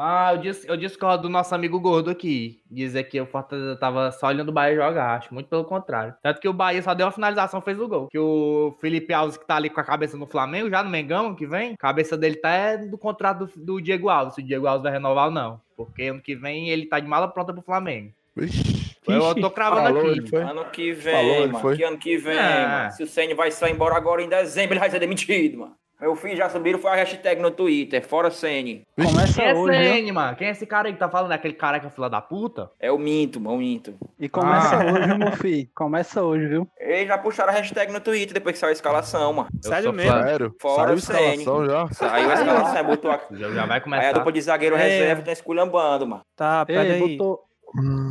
Mas 0.00 0.36
eu, 0.36 0.40
dis- 0.40 0.64
eu 0.68 0.76
discordo 0.78 1.24
do 1.24 1.28
nosso 1.28 1.54
amigo 1.54 1.78
gordo 1.78 2.10
aqui. 2.10 2.60
Dizer 2.70 3.04
que 3.04 3.20
o 3.20 3.26
Fortaleza 3.26 3.76
tava 3.76 4.10
só 4.12 4.28
olhando 4.28 4.48
o 4.48 4.52
Bahia 4.52 4.74
jogar. 4.76 5.18
Acho 5.18 5.34
muito 5.34 5.48
pelo 5.48 5.64
contrário. 5.64 6.14
Tanto 6.22 6.40
que 6.40 6.48
o 6.48 6.52
Bahia 6.54 6.80
só 6.82 6.94
deu 6.94 7.06
a 7.06 7.12
finalização, 7.12 7.60
fez 7.60 7.78
o 7.78 7.86
gol. 7.86 8.08
Que 8.10 8.18
o 8.18 8.74
Felipe 8.80 9.12
Alves, 9.12 9.36
que 9.36 9.46
tá 9.46 9.56
ali 9.56 9.68
com 9.68 9.78
a 9.78 9.84
cabeça 9.84 10.16
no 10.16 10.26
Flamengo, 10.26 10.70
já 10.70 10.82
no 10.82 10.88
Mengão, 10.88 11.34
que 11.34 11.46
vem, 11.46 11.74
a 11.74 11.76
cabeça 11.76 12.16
dele 12.16 12.36
tá 12.36 12.50
é 12.50 12.78
do 12.78 12.96
contrato 12.96 13.46
do, 13.46 13.64
do 13.64 13.80
Diego 13.80 14.08
Alves. 14.08 14.34
Se 14.36 14.40
o 14.40 14.44
Diego 14.44 14.66
Alves 14.66 14.84
vai 14.84 14.92
renovar 14.92 15.26
ou 15.26 15.30
não. 15.30 15.60
Porque 15.76 16.04
ano 16.04 16.20
que 16.22 16.34
vem 16.34 16.70
ele 16.70 16.86
tá 16.86 16.98
de 16.98 17.06
mala 17.06 17.28
pronta 17.28 17.52
pro 17.52 17.60
Flamengo. 17.62 18.10
Vixe. 18.34 18.80
Eu 19.06 19.34
tô 19.34 19.50
cravando 19.50 19.98
Falou, 19.98 20.12
aqui. 20.12 20.36
Ano 20.36 20.64
que 20.66 20.92
vem, 20.92 21.12
Falou, 21.14 21.48
mano. 21.62 21.76
Que 21.76 21.82
ano 21.82 21.98
que 21.98 22.16
vem, 22.16 22.38
Ah. 22.38 22.78
mano. 22.82 22.92
Se 22.92 23.02
o 23.02 23.06
Senna 23.06 23.34
vai 23.34 23.50
sair 23.50 23.72
embora 23.72 23.96
agora 23.96 24.22
em 24.22 24.28
dezembro, 24.28 24.72
ele 24.74 24.80
vai 24.80 24.90
ser 24.90 24.98
demitido, 25.00 25.58
mano. 25.58 25.74
Meu 26.00 26.16
filho 26.16 26.36
já 26.36 26.48
subiram, 26.48 26.78
foi 26.78 26.90
a 26.90 26.94
hashtag 26.94 27.42
no 27.42 27.50
Twitter, 27.50 28.02
fora 28.06 28.30
Senna. 28.30 28.80
Começa 28.96 29.34
Quem 29.34 29.44
é 29.50 29.54
hoje, 29.54 29.78
viu? 29.78 29.92
Sene, 29.92 30.12
mano? 30.12 30.36
Quem 30.36 30.48
é 30.48 30.50
esse 30.50 30.64
cara 30.66 30.88
aí 30.88 30.94
que 30.94 30.98
tá 30.98 31.10
falando? 31.10 31.32
É 31.32 31.34
aquele 31.34 31.52
careca 31.52 31.90
fila 31.90 32.08
da 32.08 32.22
puta? 32.22 32.70
É 32.80 32.90
o 32.90 32.98
Minto, 32.98 33.38
mano, 33.38 33.56
o 33.56 33.58
Minto. 33.58 33.94
E 34.18 34.26
começa 34.28 34.76
Ah. 34.76 34.92
hoje, 34.92 35.18
meu 35.18 35.32
filho. 35.32 35.68
Começa 35.74 36.22
hoje, 36.22 36.46
viu? 36.46 36.66
Eles 36.78 37.06
já 37.06 37.18
puxaram 37.18 37.50
a 37.52 37.56
hashtag 37.56 37.92
no 37.92 38.00
Twitter 38.00 38.32
depois 38.32 38.54
que 38.54 38.58
saiu 38.58 38.70
a 38.70 38.72
escalação, 38.72 39.32
mano. 39.34 39.48
Eu 39.62 39.70
Sério 39.70 39.92
mesmo? 39.92 40.22
Sério? 40.22 40.56
Fora 40.60 40.96
Saiu 40.98 41.18
a 41.28 41.34
escalação 41.34 41.66
já? 41.66 41.88
Saiu 41.92 42.30
a 42.30 42.34
escalação, 42.34 42.84
botou 42.84 43.10
a... 43.10 43.20
Já 43.32 43.50
já 43.50 43.66
vai 43.66 43.76
Aí 43.78 43.84
começar. 43.84 44.08
a 44.08 44.12
dupla 44.12 44.32
de 44.32 44.40
zagueiro 44.40 44.76
É. 44.76 44.78
reserva 44.78 45.22
tá 45.22 45.32
esculhambando, 45.32 46.06
mano. 46.06 46.22
Tá, 46.34 46.64
pera 46.64 46.84
Ei, 46.84 46.92
aí. 46.92 47.16
botou, 47.18 47.40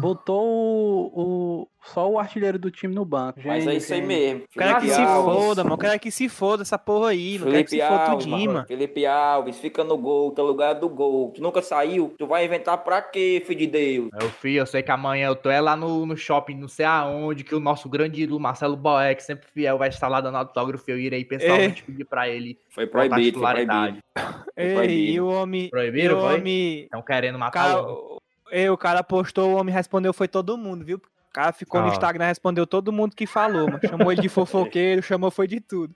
botou 0.02 0.42
o, 0.44 1.22
o- 1.64 1.68
só 1.82 2.10
o 2.10 2.20
artilheiro 2.20 2.60
do 2.60 2.70
time 2.70 2.94
no 2.94 3.06
banco. 3.06 3.40
Mas 3.44 3.66
é 3.66 3.76
isso 3.76 3.94
aí 3.94 4.00
Gente, 4.00 4.08
mesmo. 4.08 4.44
O 4.54 4.60
cara 4.60 4.74
que 4.76 4.82
Felipe 4.82 4.96
se 4.96 5.02
Alves. 5.02 5.36
foda, 5.46 5.64
mano. 5.64 5.76
O 5.76 5.78
cara 5.78 6.00
que 6.00 6.12
se 6.12 6.30
foda 6.30 6.62
essa 6.64 6.78
porra 6.78 7.10
aí, 7.10 7.40
cara 7.40 7.64
que 7.64 7.70
se 7.70 7.78
Felipe 7.78 7.88
foda 7.90 8.04
Alves, 8.04 8.26
tudinho, 8.26 8.40
mano. 8.48 8.54
mano. 8.54 8.68
Felipe 8.68 9.06
Alves, 9.06 9.60
fica 9.60 9.84
no 9.84 9.98
gol, 9.98 10.32
tá 10.32 10.42
no 10.42 10.48
lugar 10.50 10.74
do 10.76 10.90
gol. 10.90 11.32
Tu 11.34 11.42
nunca 11.42 11.62
saiu, 11.62 12.14
tu 12.18 12.28
vai 12.28 12.46
inventar 12.46 12.78
pra 12.84 13.02
quê, 13.02 13.42
filho 13.46 13.60
de 13.60 13.68
Deus? 13.68 14.10
Meu 14.20 14.30
filho, 14.30 14.60
eu 14.60 14.66
sei 14.66 14.84
que 14.84 14.92
amanhã 14.92 15.28
eu 15.28 15.36
tô 15.36 15.50
é 15.50 15.60
lá 15.62 15.76
no, 15.76 16.06
no 16.06 16.18
shopping, 16.18 16.56
não 16.56 16.68
sei 16.68 16.86
aonde, 16.86 17.44
que 17.44 17.56
o 17.56 17.60
nosso 17.60 17.88
grande 17.90 18.24
ídolo, 18.24 18.40
Marcelo 18.40 18.76
Boeck, 18.76 19.24
sempre 19.24 19.48
fiel, 19.54 19.78
vai 19.78 19.90
estar 19.90 20.08
lá 20.10 20.20
dando 20.22 20.36
autógrafo. 20.38 20.84
Eu 20.92 21.00
irei 21.00 21.24
pessoalmente 21.26 21.84
pedir 21.84 22.06
pra 22.06 22.28
ele 22.30 22.60
Foi 22.70 22.86
proibido, 22.88 23.40
foi 23.40 23.66
proibido. 23.66 24.00
Ei, 24.56 25.12
e 25.12 25.22
o 25.22 25.28
homem. 25.30 25.70
Proibiram, 25.70 26.18
o 26.18 26.22
foi? 26.22 26.36
homem. 26.40 26.84
Estão 26.84 27.02
querendo 27.02 27.40
matar 27.40 27.70
cara, 27.70 27.82
o. 27.84 28.20
eu, 28.52 28.74
o 28.74 28.78
cara 28.78 29.04
postou, 29.04 29.52
o 29.52 29.56
homem 29.56 29.74
respondeu, 29.74 30.14
foi 30.14 30.28
todo 30.28 30.58
mundo, 30.58 30.84
viu? 30.86 30.98
O 30.98 31.34
cara 31.34 31.52
ficou 31.52 31.80
no 31.82 31.88
Ah. 31.88 31.92
Instagram, 31.92 32.26
respondeu 32.26 32.66
todo 32.66 32.92
mundo 32.92 33.16
que 33.16 33.28
falou, 33.28 33.68
mano. 33.68 33.80
Chamou 33.88 34.12
ele 34.12 34.22
de 34.22 34.30
fofoqueiro, 34.30 35.02
chamou 35.04 35.30
foi 35.32 35.48
de 35.48 35.60
tudo. 35.60 35.96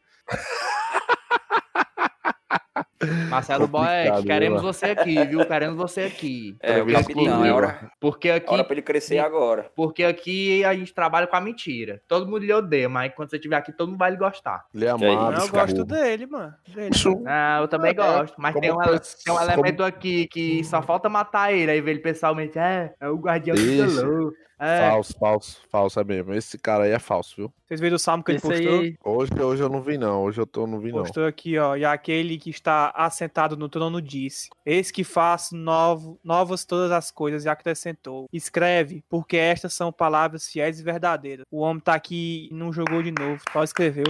Marcelo 3.30 3.68
Boeck, 3.68 4.24
queremos 4.24 4.62
viu? 4.62 4.74
você 4.74 4.86
aqui, 4.88 5.26
viu? 5.26 5.46
Queremos 5.46 5.78
você 5.78 6.02
aqui. 6.02 6.56
É, 6.62 6.74
o 6.82 6.90
Entrevista 6.90 7.14
capitão, 7.14 7.46
é 7.46 7.52
hora, 7.52 7.92
Porque 8.00 8.30
aqui, 8.30 8.54
hora 8.54 8.64
pra 8.64 8.74
ele 8.74 8.82
crescer 8.82 9.20
agora. 9.20 9.70
porque 9.76 10.04
aqui 10.04 10.64
a 10.66 10.74
gente 10.74 10.94
trabalha 10.94 11.28
com 11.28 11.36
a 11.36 11.42
mentira. 11.42 12.02
Todo 12.08 12.26
mundo 12.26 12.40
lhe 12.46 12.54
odeia, 12.54 12.88
mas 12.90 13.14
quando 13.16 13.30
você 13.30 13.38
estiver 13.38 13.56
aqui, 13.56 13.72
todo 13.72 13.90
mundo 13.90 13.98
vai 14.00 14.12
lhe 14.12 14.18
gostar. 14.18 14.66
Ele 14.74 14.86
é 14.86 14.90
amado. 14.90 15.04
Não, 15.38 15.46
eu 15.46 15.50
gosto 15.50 15.84
dele, 15.86 16.26
mano. 16.26 16.54
Dele. 16.68 16.90
Isso- 16.94 17.24
Ah, 17.26 17.60
eu 17.62 17.68
também 17.68 17.92
É, 17.92 17.94
gosto. 17.94 18.36
Mas 18.38 18.54
como 18.54 18.62
tem 18.62 18.72
um, 18.72 18.78
tem 18.78 18.94
um 18.96 19.38
como- 19.38 19.42
elemento 19.42 19.84
aqui 19.84 20.28
que 20.28 20.64
só 20.64 20.82
falta 20.82 21.10
matar 21.10 21.54
ele. 21.54 21.72
Aí 21.72 21.82
vê 21.82 21.92
ele 21.92 22.00
pessoalmente, 22.00 22.58
é, 22.58 22.94
é 23.00 23.10
o 23.10 23.16
guardião 23.18 23.56
do 23.56 23.62
Isso. 23.62 24.34
É, 24.64 24.90
Falso, 24.90 25.14
falso, 25.20 25.62
falso 25.70 26.00
é 26.00 26.04
mesmo. 26.04 26.34
Esse 26.34 26.58
cara 26.58 26.86
aí 26.86 26.92
é 26.92 27.00
falso, 27.00 27.36
viu? 27.36 27.54
Vocês 27.68 27.80
viram 27.80 27.96
o 27.96 28.00
salmo 28.00 28.24
que 28.24 28.32
ele 28.32 28.38
Esse 28.38 28.48
postou? 28.48 28.80
aí, 28.80 28.96
Hoje, 29.04 29.32
hoje 29.42 29.64
eu 29.64 29.70
não 29.70 29.82
vi, 29.82 29.98
não. 29.98 30.24
Hoje 30.24 30.40
eu 30.40 30.46
tô, 30.46 30.66
não 30.68 30.80
vi, 30.80 30.92
não. 30.92 31.00
Postou 31.02 31.26
aqui, 31.26 31.58
ó. 31.58 31.76
E 31.76 31.84
aquele 31.84 32.38
que 32.38 32.50
está 32.50 32.92
assentado 32.96 33.58
no 33.58 33.68
trono 33.68 34.02
disse: 34.02 34.50
Eis 34.66 34.92
que 34.92 35.04
faço 35.04 35.56
novo, 35.56 36.20
novas 36.24 36.64
todas 36.66 36.92
as 36.92 37.12
coisas, 37.12 37.46
e 37.46 37.50
acrescentou: 37.50 38.28
Escreve, 38.32 39.04
porque 39.10 39.38
estas 39.38 39.74
são 39.74 39.92
palavras 39.92 40.48
fiéis 40.48 40.80
e 40.80 40.84
verdadeiras. 40.84 41.46
O 41.52 41.60
homem 41.62 41.82
tá 41.82 41.94
aqui 41.94 42.48
e 42.52 42.54
não 42.54 42.72
jogou 42.72 43.02
de 43.04 43.12
novo, 43.12 43.42
só 43.52 43.64
escreveu. 43.64 44.06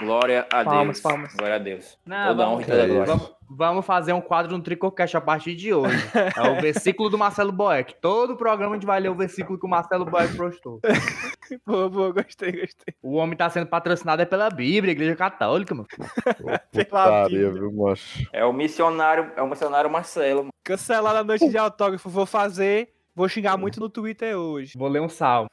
Glória 0.00 0.46
a 0.52 0.64
Palmas, 0.64 0.86
Deus. 0.96 1.00
palmas. 1.00 1.34
Glória 1.34 1.56
a 1.56 1.58
Deus. 1.58 1.98
Não, 2.04 2.28
Toda 2.28 2.44
vamos, 2.44 2.54
honra 2.54 2.62
e 2.62 2.66
toda 2.66 2.86
glória. 2.86 3.06
vamos, 3.06 3.32
vamos 3.48 3.86
fazer 3.86 4.12
um 4.12 4.20
quadro 4.20 4.56
no 4.56 4.62
Tricocast 4.62 5.16
a 5.16 5.20
partir 5.20 5.54
de 5.54 5.72
hoje. 5.72 5.96
É 6.36 6.42
o 6.50 6.56
versículo 6.60 7.08
do 7.08 7.16
Marcelo 7.18 7.52
Boeck. 7.52 7.94
Todo 8.00 8.36
programa 8.36 8.72
a 8.72 8.76
gente 8.76 8.86
vai 8.86 8.98
ler 9.00 9.08
o 9.10 9.14
versículo 9.14 9.58
que 9.58 9.66
o 9.66 9.68
Marcelo 9.68 10.04
Boeck 10.04 10.36
postou. 10.36 10.80
Boa, 11.66 11.90
boa, 11.90 12.10
gostei, 12.10 12.52
gostei. 12.52 12.94
O 13.02 13.16
homem 13.16 13.36
tá 13.36 13.50
sendo 13.50 13.66
patrocinado 13.66 14.22
é 14.22 14.24
pela 14.24 14.48
Bíblia, 14.48 14.92
Igreja 14.92 15.14
Católica, 15.14 15.74
mano. 15.74 15.86
Bíblia. 16.72 17.50
viu, 17.52 17.70
macho? 17.70 18.26
É 18.32 18.42
o 18.46 18.52
missionário, 18.52 19.30
é 19.36 19.42
o 19.42 19.46
missionário 19.46 19.90
Marcelo. 19.90 20.38
mano. 20.44 20.52
Cancelar 20.64 21.14
a 21.14 21.22
noite 21.22 21.46
de 21.48 21.58
autógrafo, 21.58 22.08
vou 22.08 22.24
fazer. 22.24 22.88
Vou 23.14 23.28
xingar 23.28 23.58
muito 23.58 23.78
no 23.78 23.90
Twitter 23.90 24.34
hoje. 24.36 24.72
Vou 24.76 24.88
ler 24.88 25.00
um 25.02 25.08
salmo. 25.08 25.48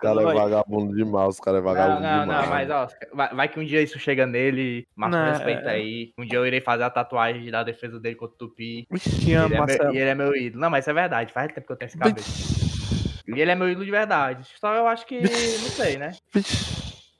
O 0.00 0.02
cara 0.02 0.22
é 0.22 0.34
vagabundo 0.34 0.96
demais, 0.96 1.38
o 1.38 1.42
cara 1.42 1.58
é 1.58 1.60
Não, 1.60 1.66
vagabundo 1.66 2.00
não, 2.00 2.20
demais. 2.22 2.42
não, 2.42 2.48
mas 2.48 2.70
ó, 2.70 2.88
vai, 3.14 3.34
vai 3.34 3.48
que 3.48 3.60
um 3.60 3.64
dia 3.64 3.82
isso 3.82 3.98
chega 3.98 4.26
nele, 4.26 4.86
Marcos 4.96 5.18
Não, 5.18 5.28
respeita 5.28 5.70
é. 5.70 5.74
aí. 5.74 6.12
Um 6.18 6.24
dia 6.24 6.38
eu 6.38 6.46
irei 6.46 6.60
fazer 6.62 6.84
a 6.84 6.90
tatuagem 6.90 7.50
da 7.50 7.62
defesa 7.62 8.00
dele 8.00 8.14
contra 8.16 8.34
o 8.34 8.38
Tupi. 8.38 8.86
Te 8.98 9.30
E 9.30 9.34
amo, 9.34 9.46
ele, 9.48 9.54
é 9.54 9.58
meu, 9.58 9.58
Marcelo. 9.66 9.94
e 9.94 9.98
ele 9.98 10.10
é 10.10 10.14
meu 10.14 10.34
ídolo. 10.34 10.60
Não, 10.62 10.70
mas 10.70 10.84
isso 10.84 10.90
é 10.90 10.94
verdade, 10.94 11.32
faz 11.32 11.52
tempo 11.52 11.66
que 11.66 11.72
eu 11.72 11.76
tenho 11.76 11.88
esse 11.88 11.98
cabelo. 11.98 12.26
E 13.36 13.40
ele 13.40 13.50
é 13.50 13.54
meu 13.54 13.68
ídolo 13.68 13.84
de 13.84 13.90
verdade. 13.90 14.48
Só 14.58 14.74
eu 14.74 14.86
acho 14.88 15.06
que, 15.06 15.20
não 15.20 15.28
sei, 15.28 15.96
né? 15.98 16.12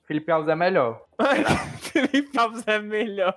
Felipe 0.08 0.32
Alves 0.32 0.48
é 0.48 0.56
melhor. 0.56 1.02
Felipe 2.10 2.38
Alves 2.38 2.62
é 2.66 2.78
melhor. 2.78 3.36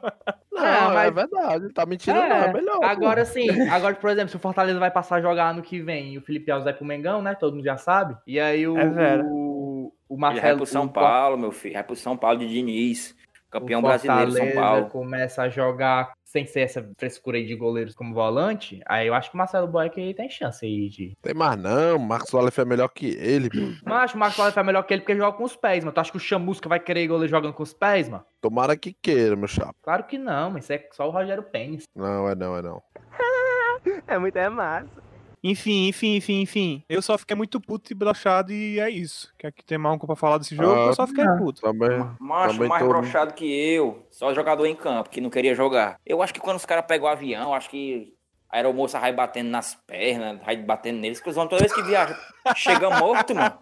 Não, 0.51 0.65
É, 0.65 0.77
é 0.85 0.87
mas- 0.93 1.13
verdade, 1.15 1.73
tá 1.73 1.85
mentindo 1.85 2.17
não, 2.19 2.23
É, 2.25 2.45
é 2.49 2.53
melhor. 2.53 2.77
pô. 2.79 2.85
Agora 2.85 3.25
sim, 3.25 3.49
agora, 3.69 3.95
por 3.95 4.09
exemplo, 4.09 4.29
se 4.29 4.35
o 4.35 4.39
Fortaleza 4.39 4.79
vai 4.79 4.91
passar 4.91 5.15
a 5.17 5.21
jogar 5.21 5.49
ano 5.49 5.61
que 5.61 5.81
vem 5.81 6.13
e 6.13 6.17
o 6.17 6.21
Felipe 6.21 6.51
Alves 6.51 6.65
vai 6.65 6.73
pro 6.73 6.85
Mengão, 6.85 7.21
né? 7.21 7.35
Todo 7.35 7.55
mundo 7.55 7.65
já 7.65 7.77
sabe. 7.77 8.15
E 8.27 8.39
aí 8.39 8.67
o, 8.67 8.77
É 8.77 8.87
vera. 8.89 9.23
o, 9.25 9.93
o 10.07 10.13
Ele 10.15 10.19
vai 10.21 10.31
Marcelo. 10.33 10.57
pro 10.57 10.65
São 10.65 10.85
o- 10.85 10.89
Paulo, 10.89 11.37
meu 11.37 11.51
filho. 11.51 11.73
Vai 11.73 11.83
pro 11.83 11.95
São 11.95 12.15
Paulo 12.17 12.39
de 12.39 12.47
Diniz. 12.47 13.15
Campeão 13.49 13.79
o 13.81 13.83
brasileiro, 13.83 14.31
São 14.31 14.39
Fortaleza 14.45 14.61
Paulo. 14.61 14.85
começa 14.89 15.43
a 15.43 15.49
jogar 15.49 16.11
sem 16.33 16.47
ser 16.47 16.61
essa 16.61 16.89
frescura 16.97 17.37
aí 17.37 17.45
de 17.45 17.55
goleiros 17.55 17.93
como 17.93 18.11
volante, 18.11 18.81
aí 18.87 19.05
eu 19.05 19.13
acho 19.13 19.29
que 19.29 19.35
o 19.35 19.37
Marcelo 19.37 19.67
Boeck 19.67 20.01
aí 20.01 20.15
tem 20.15 20.27
chance 20.27 20.65
aí 20.65 20.89
de. 20.89 21.15
Tem 21.21 21.31
mais 21.31 21.55
não, 21.61 21.99
Marcos 21.99 22.33
Wallace 22.33 22.59
é 22.59 22.65
melhor 22.65 22.87
que 22.87 23.05
ele, 23.05 23.51
mano. 23.53 23.77
Mas 23.85 24.05
acho 24.05 24.13
que 24.13 24.17
o 24.17 24.19
Marcos 24.19 24.39
Wallace 24.39 24.57
é 24.57 24.63
melhor 24.63 24.81
que 24.81 24.93
ele 24.95 25.01
porque 25.01 25.15
joga 25.15 25.37
com 25.37 25.43
os 25.43 25.55
pés, 25.55 25.83
mano. 25.83 25.93
Tu 25.93 25.99
acha 25.99 26.09
que 26.11 26.17
o 26.17 26.19
Chamusca 26.19 26.67
vai 26.67 26.79
querer 26.79 27.05
goleiro 27.05 27.29
jogando 27.29 27.53
com 27.53 27.61
os 27.61 27.71
pés, 27.71 28.09
mano? 28.09 28.25
Tomara 28.41 28.75
que 28.75 28.93
queira, 28.93 29.35
meu 29.35 29.47
chapa. 29.47 29.75
Claro 29.83 30.05
que 30.05 30.17
não, 30.17 30.49
mas 30.49 30.63
isso 30.63 30.73
é 30.73 30.87
só 30.91 31.07
o 31.07 31.11
Rogério 31.11 31.43
Pênis. 31.43 31.83
Não, 31.95 32.27
é 32.27 32.33
não, 32.33 32.57
é 32.57 32.61
não. 32.63 32.81
É 34.07 34.17
muito 34.17 34.37
é 34.37 34.49
massa. 34.49 35.12
Enfim, 35.43 35.89
enfim, 35.89 36.15
enfim, 36.15 36.41
enfim. 36.41 36.83
Eu 36.87 37.01
só 37.01 37.17
fiquei 37.17 37.35
muito 37.35 37.59
puto 37.59 37.91
e 37.91 37.95
brochado 37.95 38.53
e 38.53 38.79
é 38.79 38.89
isso. 38.89 39.33
Quer 39.37 39.51
que 39.51 39.63
tem 39.63 39.77
mais 39.77 39.95
um 39.95 39.99
pra 39.99 40.15
falar 40.15 40.37
desse 40.37 40.55
jogo? 40.55 40.73
Ah, 40.73 40.85
eu 40.87 40.93
só 40.93 41.05
fiquei 41.05 41.25
puto. 41.37 41.61
Também. 41.61 41.99
Macho 42.19 42.53
Também 42.53 42.69
mais 42.69 42.81
tô- 42.81 42.87
broxado 42.89 43.33
que 43.33 43.45
eu, 43.45 44.07
só 44.09 44.33
jogador 44.33 44.65
em 44.65 44.75
campo, 44.75 45.09
que 45.09 45.19
não 45.19 45.29
queria 45.29 45.53
jogar. 45.53 45.99
Eu 46.05 46.21
acho 46.21 46.33
que 46.33 46.39
quando 46.39 46.57
os 46.57 46.65
caras 46.65 46.85
pegam 46.87 47.07
o 47.07 47.11
avião, 47.11 47.53
acho 47.53 47.69
que 47.69 48.13
a 48.49 48.55
aeromoça 48.57 48.99
vai 48.99 49.11
batendo 49.11 49.49
nas 49.49 49.75
pernas, 49.85 50.39
vai 50.45 50.55
batendo 50.55 50.99
neles, 50.99 51.19
que 51.19 51.27
eles 51.27 51.35
vão 51.35 51.47
toda 51.47 51.59
vez 51.59 51.73
que 51.73 51.81
viajam, 51.81 52.15
chega 52.55 52.89
morto, 52.91 53.35
mano. 53.35 53.57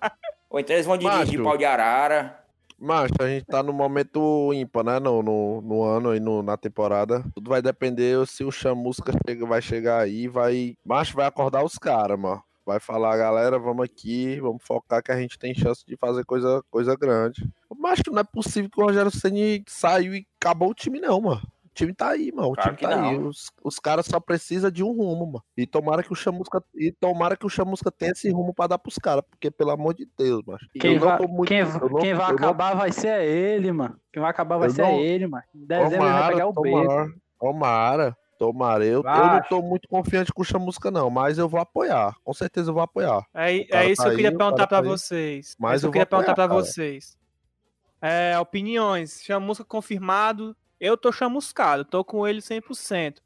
Ou 0.51 0.59
então 0.59 0.75
eles 0.75 0.85
vão 0.85 0.99
Macho. 1.01 1.43
pau 1.43 1.57
de 1.57 1.65
arara. 1.65 2.40
Macho, 2.83 3.13
a 3.19 3.27
gente 3.27 3.45
tá 3.45 3.61
no 3.61 3.71
momento 3.71 4.51
ímpar, 4.51 4.83
né? 4.83 4.99
No, 4.99 5.21
no, 5.21 5.61
no 5.61 5.83
ano 5.83 6.09
aí, 6.09 6.19
no, 6.19 6.41
na 6.41 6.57
temporada. 6.57 7.23
Tudo 7.35 7.47
vai 7.47 7.61
depender 7.61 8.25
se 8.25 8.43
o 8.43 8.51
Chamusca 8.51 9.11
chega, 9.23 9.45
vai 9.45 9.61
chegar 9.61 9.99
aí, 9.99 10.27
vai. 10.27 10.75
Macho, 10.83 11.15
vai 11.15 11.27
acordar 11.27 11.63
os 11.63 11.77
caras, 11.77 12.19
mano. 12.19 12.41
Vai 12.65 12.79
falar, 12.79 13.15
galera, 13.17 13.59
vamos 13.59 13.85
aqui, 13.85 14.39
vamos 14.39 14.63
focar 14.63 15.03
que 15.03 15.11
a 15.11 15.19
gente 15.19 15.37
tem 15.37 15.53
chance 15.53 15.85
de 15.85 15.95
fazer 15.95 16.25
coisa, 16.25 16.63
coisa 16.71 16.95
grande. 16.95 17.47
Macho, 17.77 18.01
não 18.11 18.19
é 18.19 18.23
possível 18.23 18.67
que 18.67 18.81
o 18.81 18.85
Rogério 18.85 19.11
Ceni 19.11 19.63
saiu 19.67 20.15
e 20.15 20.25
acabou 20.39 20.71
o 20.71 20.73
time, 20.73 20.99
não, 20.99 21.21
mano. 21.21 21.41
O 21.71 21.73
time 21.73 21.93
tá 21.93 22.09
aí, 22.09 22.33
mano. 22.33 22.49
O 22.49 22.53
Claro 22.53 22.75
time 22.75 22.91
tá 22.91 23.01
aí. 23.01 23.17
não. 23.17 23.27
Os, 23.29 23.49
os 23.63 23.79
caras 23.79 24.05
só 24.05 24.19
precisam 24.19 24.69
de 24.69 24.83
um 24.83 24.91
rumo, 24.91 25.25
mano. 25.25 25.43
E 25.55 25.65
tomara 25.65 26.03
que 26.03 26.11
o 26.11 26.15
Chamusca. 26.15 26.61
E 26.75 26.91
tomara 26.91 27.37
que 27.37 27.45
o 27.45 27.49
Chamusca 27.49 27.89
tenha 27.89 28.11
esse 28.11 28.29
rumo 28.29 28.53
pra 28.53 28.67
dar 28.67 28.77
pros 28.77 28.97
caras. 28.97 29.23
Porque, 29.29 29.49
pelo 29.49 29.71
amor 29.71 29.93
de 29.93 30.05
Deus, 30.17 30.41
macho. 30.45 30.67
Quem, 30.79 30.99
vai, 30.99 31.17
muito- 31.27 31.47
quem, 31.47 31.63
não- 31.63 31.79
quem 32.01 32.13
vai 32.13 32.31
eu 32.31 32.35
não- 32.37 32.49
acabar 32.49 32.75
vai 32.75 32.91
ser 32.91 33.23
ele, 33.23 33.71
mano. 33.71 33.97
Quem 34.11 34.21
vai 34.21 34.29
acabar 34.29 34.57
vai 34.57 34.67
Eu 34.67 34.73
ser 34.73 34.81
não- 34.81 34.99
ele, 34.99 35.27
mano. 35.27 35.43
Em 35.55 35.65
dezembro 35.65 35.93
ele 35.93 35.97
vai 35.97 36.09
Tomara, 36.11 36.33
pegar 36.33 36.47
o 36.47 36.53
beco. 36.53 36.77
tomara, 36.81 37.13
tomara, 37.39 38.17
tomara. 38.37 38.85
Eu, 38.85 39.01
eu 39.01 39.03
não 39.03 39.41
tô 39.43 39.61
muito 39.61 39.87
confiante 39.87 40.33
com 40.33 40.41
o 40.41 40.45
Chamusca, 40.45 40.91
não, 40.91 41.09
mas 41.09 41.37
eu 41.37 41.47
vou 41.47 41.61
apoiar. 41.61 42.13
Com 42.21 42.33
certeza 42.33 42.69
eu 42.69 42.73
vou 42.73 42.83
apoiar. 42.83 43.25
É, 43.33 43.53
é 43.77 43.89
isso 43.89 44.01
tá 44.03 44.09
que 44.09 44.13
eu 44.13 44.15
queria 44.17 44.29
aí, 44.31 44.37
perguntar 44.37 44.67
pra 44.67 44.77
tá 44.81 44.83
aí. 44.83 44.87
vocês. 44.89 45.55
Mas 45.57 45.83
é 45.83 45.85
eu 45.85 45.87
eu 45.87 45.91
queria 45.93 46.03
vou 46.03 46.09
perguntar 46.19 46.35
pra 46.35 46.47
cara. 46.49 46.59
vocês. 46.61 47.17
É, 48.01 48.37
opiniões. 48.39 49.21
Chamusca 49.23 49.63
confirmado. 49.63 50.53
Eu 50.81 50.97
tô 50.97 51.11
chamuscado, 51.11 51.85
tô 51.85 52.03
com 52.03 52.27
ele 52.27 52.39
100%. 52.39 53.17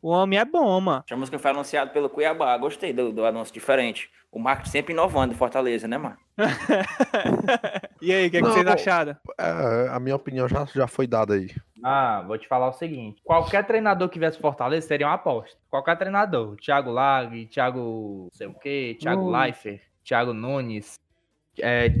O 0.00 0.08
homem 0.08 0.38
é 0.38 0.44
bom, 0.44 0.80
mano. 0.80 1.04
Que 1.04 1.38
foi 1.38 1.50
anunciado 1.50 1.90
pelo 1.90 2.08
Cuiabá. 2.08 2.56
Gostei 2.56 2.94
do, 2.94 3.12
do 3.12 3.26
anúncio 3.26 3.52
diferente. 3.52 4.10
O 4.32 4.38
marketing 4.38 4.70
sempre 4.70 4.92
inovando 4.94 5.34
em 5.34 5.36
Fortaleza, 5.36 5.86
né, 5.86 5.98
mano? 5.98 6.16
e 8.00 8.12
aí, 8.12 8.26
o 8.26 8.30
que, 8.30 8.38
é 8.38 8.40
que 8.42 8.48
vocês 8.48 8.66
acharam? 8.66 9.16
É, 9.38 9.88
a 9.90 10.00
minha 10.00 10.16
opinião 10.16 10.48
já, 10.48 10.64
já 10.64 10.86
foi 10.86 11.06
dada 11.06 11.34
aí. 11.34 11.50
Ah, 11.82 12.24
vou 12.26 12.38
te 12.38 12.48
falar 12.48 12.68
o 12.68 12.72
seguinte: 12.72 13.20
qualquer 13.22 13.66
treinador 13.66 14.08
que 14.08 14.18
viesse 14.18 14.38
Fortaleza 14.38 14.88
seria 14.88 15.06
uma 15.06 15.14
aposta. 15.14 15.56
Qualquer 15.70 15.96
treinador. 15.96 16.56
Thiago 16.56 16.90
Lag, 16.90 17.46
Thiago 17.46 18.24
não 18.24 18.30
sei 18.32 18.46
o 18.46 18.54
quê, 18.54 18.96
Thiago 18.98 19.28
Hum. 19.28 19.30
Leifert, 19.30 19.82
Thiago 20.02 20.32
Nunes. 20.32 20.98
É, 21.60 21.94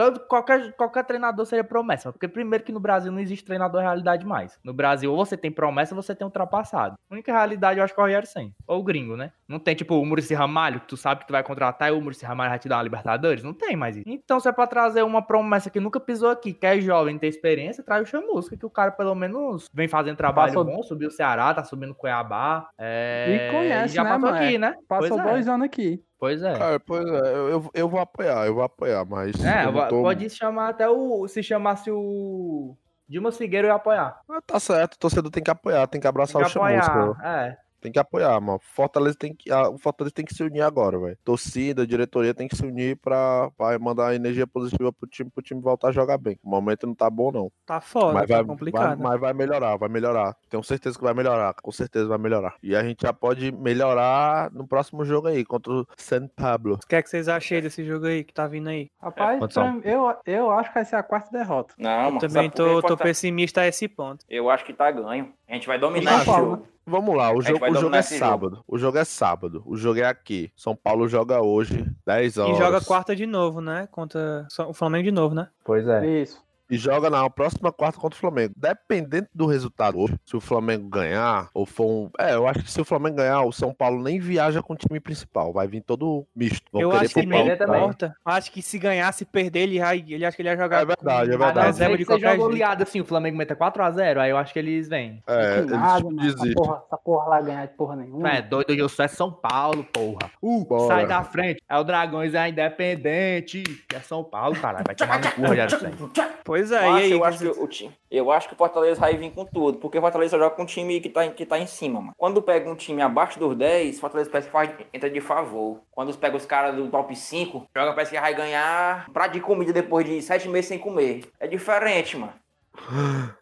todo, 0.00 0.20
qualquer, 0.20 0.72
qualquer 0.72 1.04
treinador 1.04 1.44
seria 1.44 1.62
promessa. 1.62 2.10
Porque, 2.10 2.26
primeiro, 2.26 2.64
que 2.64 2.72
no 2.72 2.80
Brasil 2.80 3.12
não 3.12 3.20
existe 3.20 3.44
treinador 3.44 3.82
realidade 3.82 4.24
mais. 4.24 4.58
No 4.64 4.72
Brasil, 4.72 5.12
ou 5.12 5.24
você 5.24 5.36
tem 5.36 5.50
promessa 5.50 5.94
ou 5.94 6.02
você 6.02 6.14
tem 6.14 6.24
ultrapassado. 6.24 6.94
A 7.10 7.14
única 7.14 7.30
realidade 7.30 7.78
eu 7.78 7.84
acho 7.84 7.92
que 7.92 8.00
é 8.00 8.02
o 8.02 8.06
Rogério 8.06 8.26
Senna. 8.26 8.50
Ou 8.66 8.80
o 8.80 8.82
gringo, 8.82 9.16
né? 9.16 9.32
Não 9.46 9.58
tem, 9.58 9.74
tipo, 9.74 9.96
o 9.96 10.06
Muricy 10.06 10.34
Ramalho, 10.34 10.80
que 10.80 10.86
tu 10.86 10.96
sabe 10.96 11.20
que 11.20 11.26
tu 11.26 11.32
vai 11.32 11.42
contratar 11.42 11.90
e 11.90 11.92
o 11.92 12.00
Muricy 12.00 12.24
Ramalho 12.24 12.50
vai 12.50 12.58
te 12.58 12.68
dar 12.68 12.76
uma 12.76 12.82
Libertadores. 12.82 13.42
Não 13.42 13.52
tem 13.52 13.76
mais 13.76 13.96
isso. 13.96 14.04
Então, 14.06 14.40
se 14.40 14.48
é 14.48 14.52
pra 14.52 14.66
trazer 14.66 15.02
uma 15.02 15.20
promessa 15.20 15.68
que 15.68 15.80
nunca 15.80 16.00
pisou 16.00 16.30
aqui, 16.30 16.54
que 16.54 16.66
é 16.66 16.80
jovem, 16.80 17.18
tem 17.18 17.28
experiência, 17.28 17.84
traz 17.84 18.02
o 18.02 18.10
Chamusca, 18.10 18.56
que 18.56 18.64
o 18.64 18.70
cara 18.70 18.90
pelo 18.90 19.14
menos 19.14 19.68
vem 19.72 19.88
fazendo 19.88 20.16
trabalho 20.16 20.54
Passou- 20.54 20.64
bom, 20.64 20.82
subiu 20.82 21.08
o 21.08 21.10
Ceará, 21.10 21.52
tá 21.52 21.62
subindo 21.64 21.90
o 21.90 21.94
Cuiabá. 21.94 22.68
É... 22.78 23.48
E 23.48 23.52
conhece, 23.52 23.94
já 23.94 24.04
né, 24.04 24.10
passou 24.10 24.30
mano? 24.30 24.44
aqui, 24.44 24.58
né? 24.58 24.74
Passou 24.88 25.08
pois 25.08 25.26
é. 25.26 25.30
dois 25.30 25.48
anos 25.48 25.66
aqui. 25.66 26.02
Pois 26.20 26.42
é. 26.42 26.52
Cara, 26.58 26.78
pois 26.78 27.02
é, 27.08 27.34
eu, 27.34 27.70
eu, 27.72 27.88
vou 27.88 27.98
apoiar, 27.98 28.46
eu 28.46 28.54
vou 28.54 28.62
apoiar, 28.62 29.04
mas. 29.06 29.34
É, 29.42 29.64
tô- 29.88 30.02
pode 30.02 30.28
chamar 30.28 30.68
até 30.68 30.86
o. 30.88 31.26
Se 31.26 31.42
chamasse 31.42 31.90
o. 31.90 32.76
Dilma 33.08 33.32
Figueiro, 33.32 33.66
eu 33.66 33.70
ia 33.70 33.74
apoiar. 33.76 34.20
Ah, 34.30 34.40
Tá 34.46 34.60
certo, 34.60 34.94
o 34.94 34.98
torcedor 34.98 35.30
tem 35.32 35.42
que 35.42 35.50
apoiar, 35.50 35.86
tem 35.88 35.98
que 35.98 36.02
Tem 36.02 36.08
abraçar 36.08 36.42
que 36.42 36.46
o 36.46 36.50
Chamusca. 36.50 36.92
apoiar. 36.92 37.26
É. 37.26 37.56
Tem 37.80 37.90
que 37.90 37.98
apoiar, 37.98 38.38
mano. 38.40 38.60
Fortaleza 38.62 39.16
tem 39.16 39.34
que, 39.34 39.50
a, 39.50 39.68
o 39.68 39.78
Fortaleza 39.78 40.14
tem 40.14 40.24
que 40.24 40.34
se 40.34 40.42
unir 40.42 40.60
agora, 40.60 40.98
velho. 40.98 41.16
Torcida, 41.24 41.86
diretoria 41.86 42.34
tem 42.34 42.46
que 42.48 42.56
se 42.56 42.64
unir 42.64 42.96
pra, 42.96 43.50
pra 43.56 43.78
mandar 43.78 44.14
energia 44.14 44.46
positiva 44.46 44.92
pro 44.92 45.08
time, 45.08 45.30
pro 45.30 45.42
time 45.42 45.60
voltar 45.60 45.88
a 45.88 45.92
jogar 45.92 46.18
bem. 46.18 46.38
O 46.42 46.50
momento 46.50 46.86
não 46.86 46.94
tá 46.94 47.08
bom, 47.08 47.30
não. 47.32 47.50
Tá 47.64 47.80
foda, 47.80 48.12
mas, 48.12 48.28
tá 48.28 48.36
vai, 48.36 48.44
complicado. 48.44 48.86
vai- 48.98 49.10
mas 49.12 49.20
vai 49.20 49.32
melhorar, 49.32 49.76
vai 49.76 49.88
melhorar. 49.88 50.36
Tenho 50.48 50.62
certeza 50.62 50.96
que 50.98 51.04
vai 51.04 51.14
melhorar, 51.14 51.54
com 51.54 51.72
certeza 51.72 52.06
vai 52.08 52.18
melhorar. 52.18 52.54
E 52.62 52.76
a 52.76 52.82
gente 52.82 53.02
já 53.02 53.12
pode 53.12 53.50
melhorar 53.52 54.50
no 54.52 54.66
próximo 54.66 55.04
jogo 55.04 55.28
aí, 55.28 55.44
contra 55.44 55.72
o 55.72 55.86
San 55.96 56.26
Pablo. 56.28 56.74
O 56.82 56.86
que 56.86 56.96
é 56.96 57.02
que 57.02 57.08
vocês 57.10 57.28
acham 57.28 57.60
desse 57.60 57.84
jogo 57.84 58.06
aí 58.06 58.22
que 58.24 58.32
tá 58.34 58.46
vindo 58.46 58.68
aí? 58.68 58.90
Rapaz, 59.00 59.38
pra- 59.54 59.76
eu, 59.84 60.14
eu 60.26 60.50
acho 60.50 60.68
que 60.70 60.74
vai 60.74 60.84
ser 60.84 60.96
a 60.96 61.02
quarta 61.02 61.30
derrota. 61.30 61.74
Não, 61.78 62.04
mano. 62.12 62.18
Também 62.18 62.50
tô, 62.50 62.80
tô 62.82 62.88
Forta- 62.88 63.04
pessimista 63.04 63.62
a 63.62 63.66
esse 63.66 63.88
ponto. 63.88 64.24
Eu 64.28 64.50
acho 64.50 64.64
que 64.64 64.72
tá 64.74 64.90
ganho. 64.90 65.32
A 65.48 65.54
gente 65.54 65.66
vai 65.66 65.78
dominar 65.78 66.24
Paulo, 66.24 66.50
jogo. 66.50 66.68
Vamos 66.86 67.16
lá, 67.16 67.32
o 67.32 67.40
jogo, 67.40 67.64
o 67.70 67.74
jogo 67.74 67.94
é 67.94 67.98
esse 68.00 68.18
jogo. 68.18 68.30
sábado. 68.30 68.64
O 68.66 68.78
jogo 68.78 68.98
é 68.98 69.04
sábado. 69.04 69.62
O 69.66 69.76
jogo 69.76 70.00
é 70.00 70.04
aqui. 70.04 70.50
São 70.56 70.74
Paulo 70.74 71.06
joga 71.08 71.40
hoje, 71.40 71.86
10 72.06 72.38
horas. 72.38 72.56
E 72.56 72.58
joga 72.58 72.80
quarta 72.80 73.14
de 73.14 73.26
novo, 73.26 73.60
né? 73.60 73.88
Contra 73.90 74.46
o 74.66 74.72
Flamengo 74.72 75.04
de 75.04 75.12
novo, 75.12 75.34
né? 75.34 75.48
Pois 75.64 75.86
é. 75.86 76.22
Isso. 76.22 76.42
E 76.70 76.76
joga 76.76 77.10
na 77.10 77.28
próxima 77.28 77.72
quarta 77.72 77.98
contra 77.98 78.16
o 78.16 78.20
Flamengo. 78.20 78.54
Dependendo 78.56 79.28
do 79.34 79.46
resultado, 79.46 79.98
hoje, 79.98 80.14
se 80.24 80.36
o 80.36 80.40
Flamengo 80.40 80.88
ganhar, 80.88 81.48
ou 81.52 81.66
for 81.66 81.86
um. 81.86 82.10
É, 82.18 82.34
eu 82.34 82.46
acho 82.46 82.62
que 82.62 82.70
se 82.70 82.80
o 82.80 82.84
Flamengo 82.84 83.16
ganhar, 83.16 83.42
o 83.42 83.52
São 83.52 83.74
Paulo 83.74 84.02
nem 84.02 84.20
viaja 84.20 84.62
com 84.62 84.74
o 84.74 84.76
time 84.76 85.00
principal. 85.00 85.52
Vai 85.52 85.66
vir 85.66 85.82
todo 85.82 86.26
misto. 86.34 86.70
Vão 86.72 86.82
eu 86.82 86.92
acho 86.92 87.14
que 87.14 87.26
nem 87.26 87.52
o 87.52 87.56
também. 87.56 87.80
importa. 87.80 88.14
Acho 88.24 88.52
que 88.52 88.62
se 88.62 88.78
ganhar, 88.78 89.12
se 89.12 89.24
perder, 89.24 89.60
ele, 89.60 89.80
vai, 89.80 90.04
ele 90.06 90.24
acha 90.24 90.36
que 90.36 90.42
ele 90.42 90.48
ia 90.48 90.56
jogar. 90.56 90.82
É 90.82 90.84
verdade, 90.84 91.32
é 91.32 91.36
verdade. 91.36 91.82
Ah, 91.82 91.88
não, 91.88 91.96
de 91.96 92.04
que 92.04 92.12
uma 92.12 92.18
jeito. 92.18 92.36
goleada 92.36 92.82
assim, 92.84 93.00
o 93.00 93.04
Flamengo 93.04 93.36
meta 93.36 93.56
4x0, 93.56 94.18
aí 94.18 94.30
eu 94.30 94.36
acho 94.36 94.52
que 94.52 94.58
eles 94.58 94.88
vêm. 94.88 95.22
É, 95.26 95.54
que 95.54 95.58
eles 95.60 95.70
nada, 95.70 96.04
mano. 96.04 96.20
Essa 96.22 96.54
porra, 96.54 96.82
essa 96.86 96.98
porra 96.98 97.28
lá 97.28 97.40
ganhar 97.40 97.66
de 97.66 97.74
porra 97.74 97.96
nenhuma. 97.96 98.28
É, 98.28 98.42
doido, 98.42 98.72
eu 98.72 98.88
sou 98.88 99.04
é 99.04 99.08
São 99.08 99.32
Paulo, 99.32 99.84
porra. 99.92 100.30
Uh, 100.40 100.64
Bora. 100.64 100.94
sai 100.94 101.06
da 101.06 101.24
frente. 101.24 101.62
É 101.68 101.76
o 101.76 101.84
Dragões 101.84 102.34
é 102.34 102.48
independente. 102.48 103.62
É 103.92 103.98
São 104.00 104.22
Paulo, 104.22 104.54
caralho. 104.56 104.84
Vai 104.86 104.94
tomar 104.94 105.20
no 105.20 105.32
cu, 105.32 105.40
Rogério 105.42 105.78
Senna. 105.78 105.96
Pois 106.44 106.59
é, 106.70 106.76
Eu 106.76 106.82
e 106.82 106.88
acho, 106.88 106.96
aí? 107.04 107.10
eu, 107.12 107.20
que 107.20 107.26
acho 107.26 107.38
que 107.38 107.46
o 107.48 107.68
time, 107.68 107.92
eu 108.10 108.30
acho 108.30 108.48
que 108.48 108.54
o 108.54 108.56
Fortaleza 108.56 109.00
vai 109.00 109.16
vir 109.16 109.30
com 109.32 109.44
tudo, 109.44 109.78
porque 109.78 109.98
o 109.98 110.00
Fortaleza 110.00 110.36
joga 110.38 110.54
com 110.54 110.62
um 110.62 110.66
time 110.66 111.00
que 111.00 111.08
tá, 111.08 111.24
em- 111.24 111.32
que 111.32 111.46
tá 111.46 111.58
em 111.58 111.66
cima, 111.66 112.00
mano. 112.00 112.12
Quando 112.16 112.42
pega 112.42 112.68
um 112.70 112.74
time 112.74 113.00
abaixo 113.02 113.38
dos 113.38 113.56
10, 113.56 113.96
o 113.96 114.00
Fortaleza 114.00 114.28
parece 114.30 114.48
que 114.48 114.52
faz, 114.52 114.70
entra 114.92 115.08
de 115.08 115.20
favor. 115.20 115.80
Quando 115.90 116.16
pega 116.16 116.36
os 116.36 116.44
caras 116.46 116.74
do 116.74 116.88
top 116.88 117.14
5, 117.16 117.66
joga 117.74 117.92
parece 117.92 118.10
que 118.12 118.20
vai 118.20 118.34
ganhar 118.34 119.08
prato 119.12 119.32
de 119.32 119.40
comida 119.40 119.72
depois 119.72 120.04
de 120.04 120.20
7 120.20 120.48
meses 120.48 120.68
sem 120.68 120.78
comer. 120.78 121.24
É 121.38 121.46
diferente, 121.46 122.16
mano. 122.16 122.32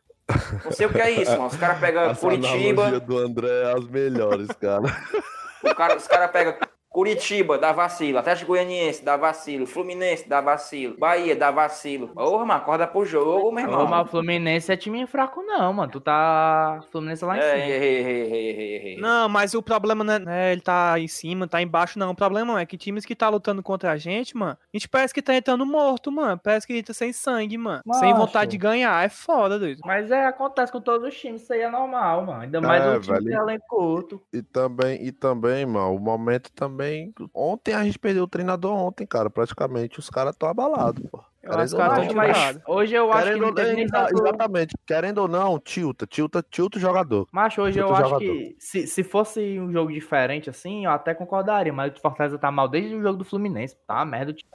Não 0.64 0.72
sei 0.72 0.87
o 0.87 0.90
que 0.92 1.00
é 1.00 1.10
isso, 1.10 1.30
mano. 1.32 1.46
Os 1.46 1.56
caras 1.56 1.78
pegam 1.80 2.14
Curitiba, 2.14 3.00
do 3.00 3.16
André 3.18 3.48
é 3.48 3.72
as 3.72 3.87
melhores, 3.88 4.48
cara. 4.60 4.82
o 5.62 5.75
cara, 5.75 5.96
os 5.96 6.06
caras 6.06 6.30
pegam 6.30 6.54
Curitiba, 6.99 7.57
dá 7.57 7.71
vacilo. 7.71 8.19
Atlético 8.19 8.49
Goianiense, 8.49 9.05
dá 9.05 9.17
vacilo. 9.17 9.67
Fluminense, 9.67 10.28
dá 10.28 10.40
vacilo. 10.40 10.97
Bahia, 10.99 11.37
dá 11.37 11.49
vacilo. 11.52 12.09
Porra, 12.09 12.45
mano, 12.45 12.61
acorda 12.61 12.88
pro 12.88 13.05
jogo, 13.05 13.52
meu 13.52 13.64
irmão. 13.67 13.85
Ô, 13.85 13.87
mas 13.87 14.05
o 14.05 14.11
Fluminense 14.11 14.73
é 14.73 14.76
time 14.76 15.07
fraco, 15.07 15.40
não, 15.43 15.73
mano. 15.73 15.93
Tu 15.93 16.00
tá. 16.00 16.81
Fluminense 16.90 17.25
lá 17.25 17.37
em 17.37 17.40
É, 17.40 17.43
cima. 17.43 17.57
é, 17.62 17.69
é, 17.71 18.02
é, 18.02 18.02
é, 18.02 18.90
é, 18.90 18.95
é. 18.95 19.00
Não, 19.00 19.28
mas 19.28 19.55
o 19.55 19.62
problema 19.62 20.02
não 20.02 20.14
é, 20.14 20.19
não 20.19 20.33
é 20.33 20.50
ele 20.52 20.61
tá 20.61 20.99
em 20.99 21.07
cima, 21.07 21.47
tá 21.47 21.62
embaixo, 21.62 22.00
não. 22.00 22.11
O 22.11 22.17
problema 22.17 22.61
é 22.61 22.67
que 22.67 22.76
times 22.76 23.05
que 23.07 23.14
tá 23.14 23.28
lutando 23.28 23.62
contra 23.62 23.93
a 23.93 23.97
gente, 23.97 24.37
mano, 24.37 24.59
a 24.61 24.76
gente 24.76 24.88
parece 24.88 25.14
que 25.14 25.23
tá 25.23 25.33
entrando 25.37 25.64
morto, 25.64 26.11
mano. 26.11 26.40
Parece 26.43 26.67
que 26.67 26.76
entra 26.76 26.93
sem 26.93 27.12
sangue, 27.12 27.57
mano. 27.57 27.81
Sem 28.00 28.12
vontade 28.12 28.50
de 28.50 28.59
ganhar. 28.59 29.05
É 29.05 29.09
foda, 29.09 29.57
doido. 29.57 29.83
Mas 29.85 30.11
é, 30.11 30.26
acontece 30.26 30.73
com 30.73 30.81
todos 30.81 31.07
os 31.07 31.14
times, 31.17 31.43
isso 31.43 31.52
aí 31.52 31.61
é 31.61 31.71
normal, 31.71 32.26
mano. 32.26 32.40
Ainda 32.43 32.61
mais 32.61 32.83
É, 32.83 32.88
um 32.97 33.00
time 33.00 33.12
velho. 33.19 33.25
de 33.26 33.33
elenco 33.35 33.67
curto. 33.69 34.21
E 34.33 34.43
também, 34.43 35.00
e 35.07 35.12
também, 35.12 35.64
mano, 35.64 35.95
o 35.95 36.00
momento 36.00 36.50
também. 36.52 36.88
Ontem 37.35 37.75
a 37.75 37.85
gente 37.85 37.99
perdeu 37.99 38.25
o 38.25 38.28
treinador 38.28 38.73
ontem, 38.73 39.07
cara. 39.07 39.30
Praticamente 39.30 39.99
os 39.99 40.11
caras 40.11 40.33
estão 40.35 40.49
abalados, 40.49 41.02
pô. 41.11 41.23
Eu 41.42 41.52
acho 41.52 41.75
que 41.75 41.80
caras 41.80 42.07
não, 42.07 42.14
Mas 42.14 42.37
tirados. 42.37 42.62
hoje 42.66 42.95
eu 42.95 43.12
acho 43.12 43.23
que 43.23 43.28
Querendo 43.28 43.47
não 43.47 43.54
teve 43.54 43.68
não, 43.68 43.76
nem 43.76 43.87
tanto... 43.87 44.18
exatamente. 44.18 44.75
Querendo 44.87 45.18
ou 45.18 45.28
não, 45.28 45.59
tilta, 45.59 46.07
tilta, 46.07 46.45
tilta 46.50 46.76
o 46.78 46.80
jogador. 46.80 47.26
Macho, 47.33 47.62
hoje 47.62 47.78
eu 47.78 47.90
acho 47.95 48.04
jogador. 48.04 48.18
que 48.21 48.57
se, 48.59 48.87
se 48.87 49.02
fosse 49.02 49.59
um 49.59 49.73
jogo 49.73 49.92
diferente 49.92 50.50
assim, 50.50 50.85
eu 50.85 50.90
até 50.90 51.14
concordaria, 51.14 51.73
mas 51.73 51.97
o 51.97 52.00
Fortaleza 52.00 52.38
tá 52.38 52.50
mal 52.50 52.68
desde 52.68 52.95
o 52.95 53.02
jogo 53.02 53.18
do 53.18 53.25
Fluminense. 53.25 53.76
Tá 53.87 53.95
uma 53.97 54.04
merda. 54.04 54.33
time. 54.35 54.50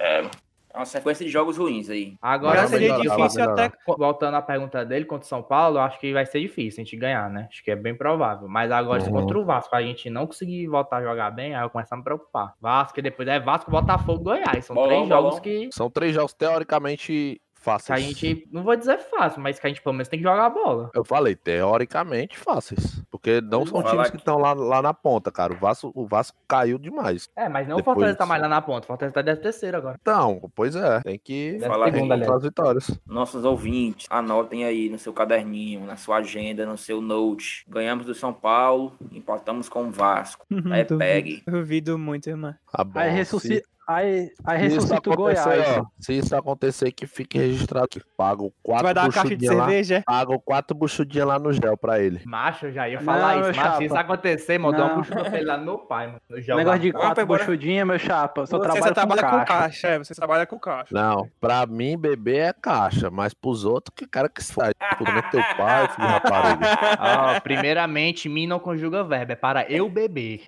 É 0.73 0.77
uma 0.79 0.85
sequência 0.85 1.23
de 1.23 1.31
jogos 1.31 1.55
ruins 1.57 1.87
aí. 1.89 2.15
Agora, 2.19 2.61
vai 2.61 2.67
seria 2.67 2.97
melhorar, 2.97 3.15
vai 3.15 3.27
difícil 3.27 3.43
até. 3.49 3.71
voltando 3.97 4.35
à 4.35 4.41
pergunta 4.41 4.83
dele 4.83 5.05
contra 5.05 5.23
o 5.25 5.29
São 5.29 5.43
Paulo, 5.43 5.77
eu 5.77 5.81
acho 5.81 5.99
que 5.99 6.11
vai 6.11 6.25
ser 6.25 6.39
difícil 6.39 6.81
a 6.81 6.83
gente 6.83 6.97
ganhar, 6.97 7.29
né? 7.29 7.47
Acho 7.51 7.63
que 7.63 7.69
é 7.69 7.75
bem 7.75 7.95
provável. 7.95 8.47
Mas 8.47 8.71
agora, 8.71 8.99
se 9.01 9.09
Uhum. 9.09 9.21
contra 9.21 9.37
o 9.39 9.45
Vasco 9.45 9.75
a 9.75 9.81
gente 9.83 10.09
não 10.09 10.25
conseguir 10.25 10.65
voltar 10.67 10.97
a 10.97 11.03
jogar 11.03 11.29
bem, 11.29 11.53
aí 11.55 11.63
eu 11.63 11.69
começo 11.69 11.93
a 11.93 11.97
me 11.97 12.03
preocupar. 12.03 12.53
Vasco 12.59 12.99
e 12.99 13.03
depois 13.03 13.27
é 13.27 13.39
Vasco, 13.39 13.69
Botafogo, 13.69 14.23
Goiás. 14.23 14.65
São 14.65 14.75
Bolão, 14.75 14.89
três 14.89 15.07
jogos 15.09 15.29
bolão. 15.29 15.41
que, 15.41 15.69
São 15.71 15.89
três 15.91 16.13
jogos 16.15 16.33
teoricamente 16.33 17.39
que 17.63 17.69
a 17.69 17.73
fáceis. 17.73 18.03
gente, 18.05 18.47
não 18.51 18.63
vou 18.63 18.75
dizer 18.75 18.97
fácil, 18.99 19.41
mas 19.41 19.59
que 19.59 19.65
a 19.65 19.69
gente 19.69 19.81
pelo 19.81 19.93
menos 19.93 20.07
tem 20.07 20.19
que 20.19 20.23
jogar 20.23 20.45
a 20.45 20.49
bola. 20.49 20.91
Eu 20.93 21.03
falei, 21.05 21.35
teoricamente 21.35 22.37
fáceis. 22.37 23.01
Porque 23.09 23.41
não 23.41 23.65
são 23.65 23.81
times 23.83 24.09
que 24.11 24.17
estão 24.17 24.37
lá, 24.37 24.53
lá 24.53 24.81
na 24.81 24.93
ponta, 24.93 25.31
cara. 25.31 25.53
O 25.53 25.57
Vasco, 25.57 25.91
o 25.95 26.05
Vasco 26.05 26.37
caiu 26.47 26.77
demais. 26.77 27.29
É, 27.35 27.47
mas 27.49 27.67
não 27.67 27.77
o 27.77 27.83
Fortaleza 27.83 28.17
tá 28.17 28.25
mais 28.25 28.41
lá 28.41 28.47
na 28.47 28.61
ponta. 28.61 28.85
O 28.85 28.87
Fortaleza 28.87 29.13
tá 29.13 29.21
décimo 29.21 29.43
terceiro 29.43 29.77
agora. 29.77 29.97
Então, 30.01 30.51
pois 30.55 30.75
é. 30.75 30.99
Tem 31.01 31.17
que 31.19 31.53
Décimo 31.53 31.71
Fala 31.71 31.85
aí. 31.85 31.91
segundo, 31.91 32.11
aliás. 32.11 32.21
encontrar 32.29 32.37
as 32.37 32.43
vitórias. 32.43 33.01
Nossos 33.07 33.45
ouvintes, 33.45 34.07
anotem 34.09 34.65
aí 34.65 34.89
no 34.89 34.97
seu 34.97 35.13
caderninho, 35.13 35.85
na 35.85 35.95
sua 35.95 36.17
agenda, 36.17 36.65
no 36.65 36.77
seu 36.77 37.01
note. 37.01 37.65
Ganhamos 37.69 38.05
do 38.05 38.13
São 38.13 38.33
Paulo, 38.33 38.93
empatamos 39.11 39.69
com 39.69 39.83
o 39.85 39.91
Vasco. 39.91 40.45
Aí 40.71 40.83
Duvido- 40.83 40.97
pegue. 40.97 41.43
Duvido 41.47 41.97
muito, 41.97 42.27
irmão. 42.29 42.53
Tá 42.71 42.83
bom. 42.83 42.99
Aí 42.99 43.09
se- 43.11 43.15
ressuscita, 43.17 43.67
aí, 43.87 44.29
aí 44.45 44.59
se 44.59 44.65
isso 44.67 44.75
ressuscita 44.75 45.09
o 45.09 45.13
acontecer, 45.13 45.43
Goiás. 45.49 45.77
ó, 45.79 45.85
se 45.99 46.13
isso 46.13 46.35
acontecer, 46.35 46.91
que 46.91 47.05
fique 47.07 47.37
registrado 47.37 47.87
que 47.87 48.01
pago 48.17 48.53
quatro 48.61 48.83
vai 48.85 48.93
dar 48.93 49.03
uma 49.03 49.11
caixa 49.11 49.29
de 49.29 49.35
buchudinhas 49.35 49.55
lá. 49.57 49.65
cerveja? 49.65 49.95
é? 49.95 50.01
Pago 50.01 50.39
quatro 50.39 50.75
buchudinhas 50.77 51.27
lá 51.27 51.39
no 51.39 51.53
gel 51.53 51.77
pra 51.77 51.99
ele. 51.99 52.21
Macho, 52.25 52.71
já 52.71 52.87
ia 52.89 52.99
falar 53.01 53.35
Não, 53.37 53.49
isso. 53.49 53.59
Mas 53.59 53.77
se 53.77 53.83
isso 53.85 53.95
acontecer, 53.95 54.57
mano, 54.57 54.77
dá 54.77 54.85
uma 54.85 54.95
buchuda 54.95 55.23
pra 55.25 55.37
ele 55.37 55.45
lá 55.45 55.57
no 55.57 55.65
meu 55.65 55.77
pai, 55.79 56.07
mano. 56.07 56.19
Eu 56.29 56.41
já 56.41 56.55
Negócio 56.55 56.79
de 56.79 56.91
Vamos, 56.91 57.07
quatro 57.07 57.25
buchudinhas, 57.25 57.87
meu 57.87 57.99
chapa. 57.99 58.45
Só 58.45 58.57
Você 58.57 58.63
trabalho 58.63 58.83
só 58.83 58.89
com 58.89 58.93
trabalha 58.93 59.21
com 59.23 59.29
caixa. 59.29 59.45
caixa, 59.45 59.87
é, 59.87 59.97
você 59.99 60.15
trabalha 60.15 60.45
com 60.45 60.59
caixa. 60.59 60.89
Não, 60.91 61.27
pra 61.39 61.65
mim, 61.65 61.97
bebê 61.97 62.37
é 62.37 62.53
caixa, 62.53 63.09
mas 63.09 63.33
pros 63.33 63.65
outros, 63.65 63.93
que 63.95 64.07
cara 64.07 64.29
que 64.29 64.43
sai. 64.43 64.71
Tudo 64.97 65.11
nem 65.11 65.21
teu 65.29 65.41
pai, 65.57 65.87
filho 65.89 66.07
de 66.07 66.13
rapariga. 66.13 66.67
Ó, 67.37 67.39
primeiramente, 67.41 68.29
mim 68.29 68.47
não 68.47 68.59
conjuga 68.59 69.03
verbo, 69.03 69.31
é 69.31 69.35
para 69.35 69.69
eu 69.71 69.89
beber. 69.89 70.43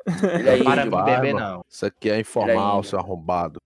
Aí, 0.52 0.64
para 0.64 0.84
mim 0.86 0.90
vai, 0.92 1.04
beber, 1.16 1.34
mano. 1.34 1.46
não. 1.56 1.66
Isso 1.70 1.86
aqui 1.86 2.10
é 2.10 2.14
Olha 2.14 2.22
informal, 2.22 2.84
seu 2.84 3.00
arrombado 3.00 3.25
roubado. 3.26 3.60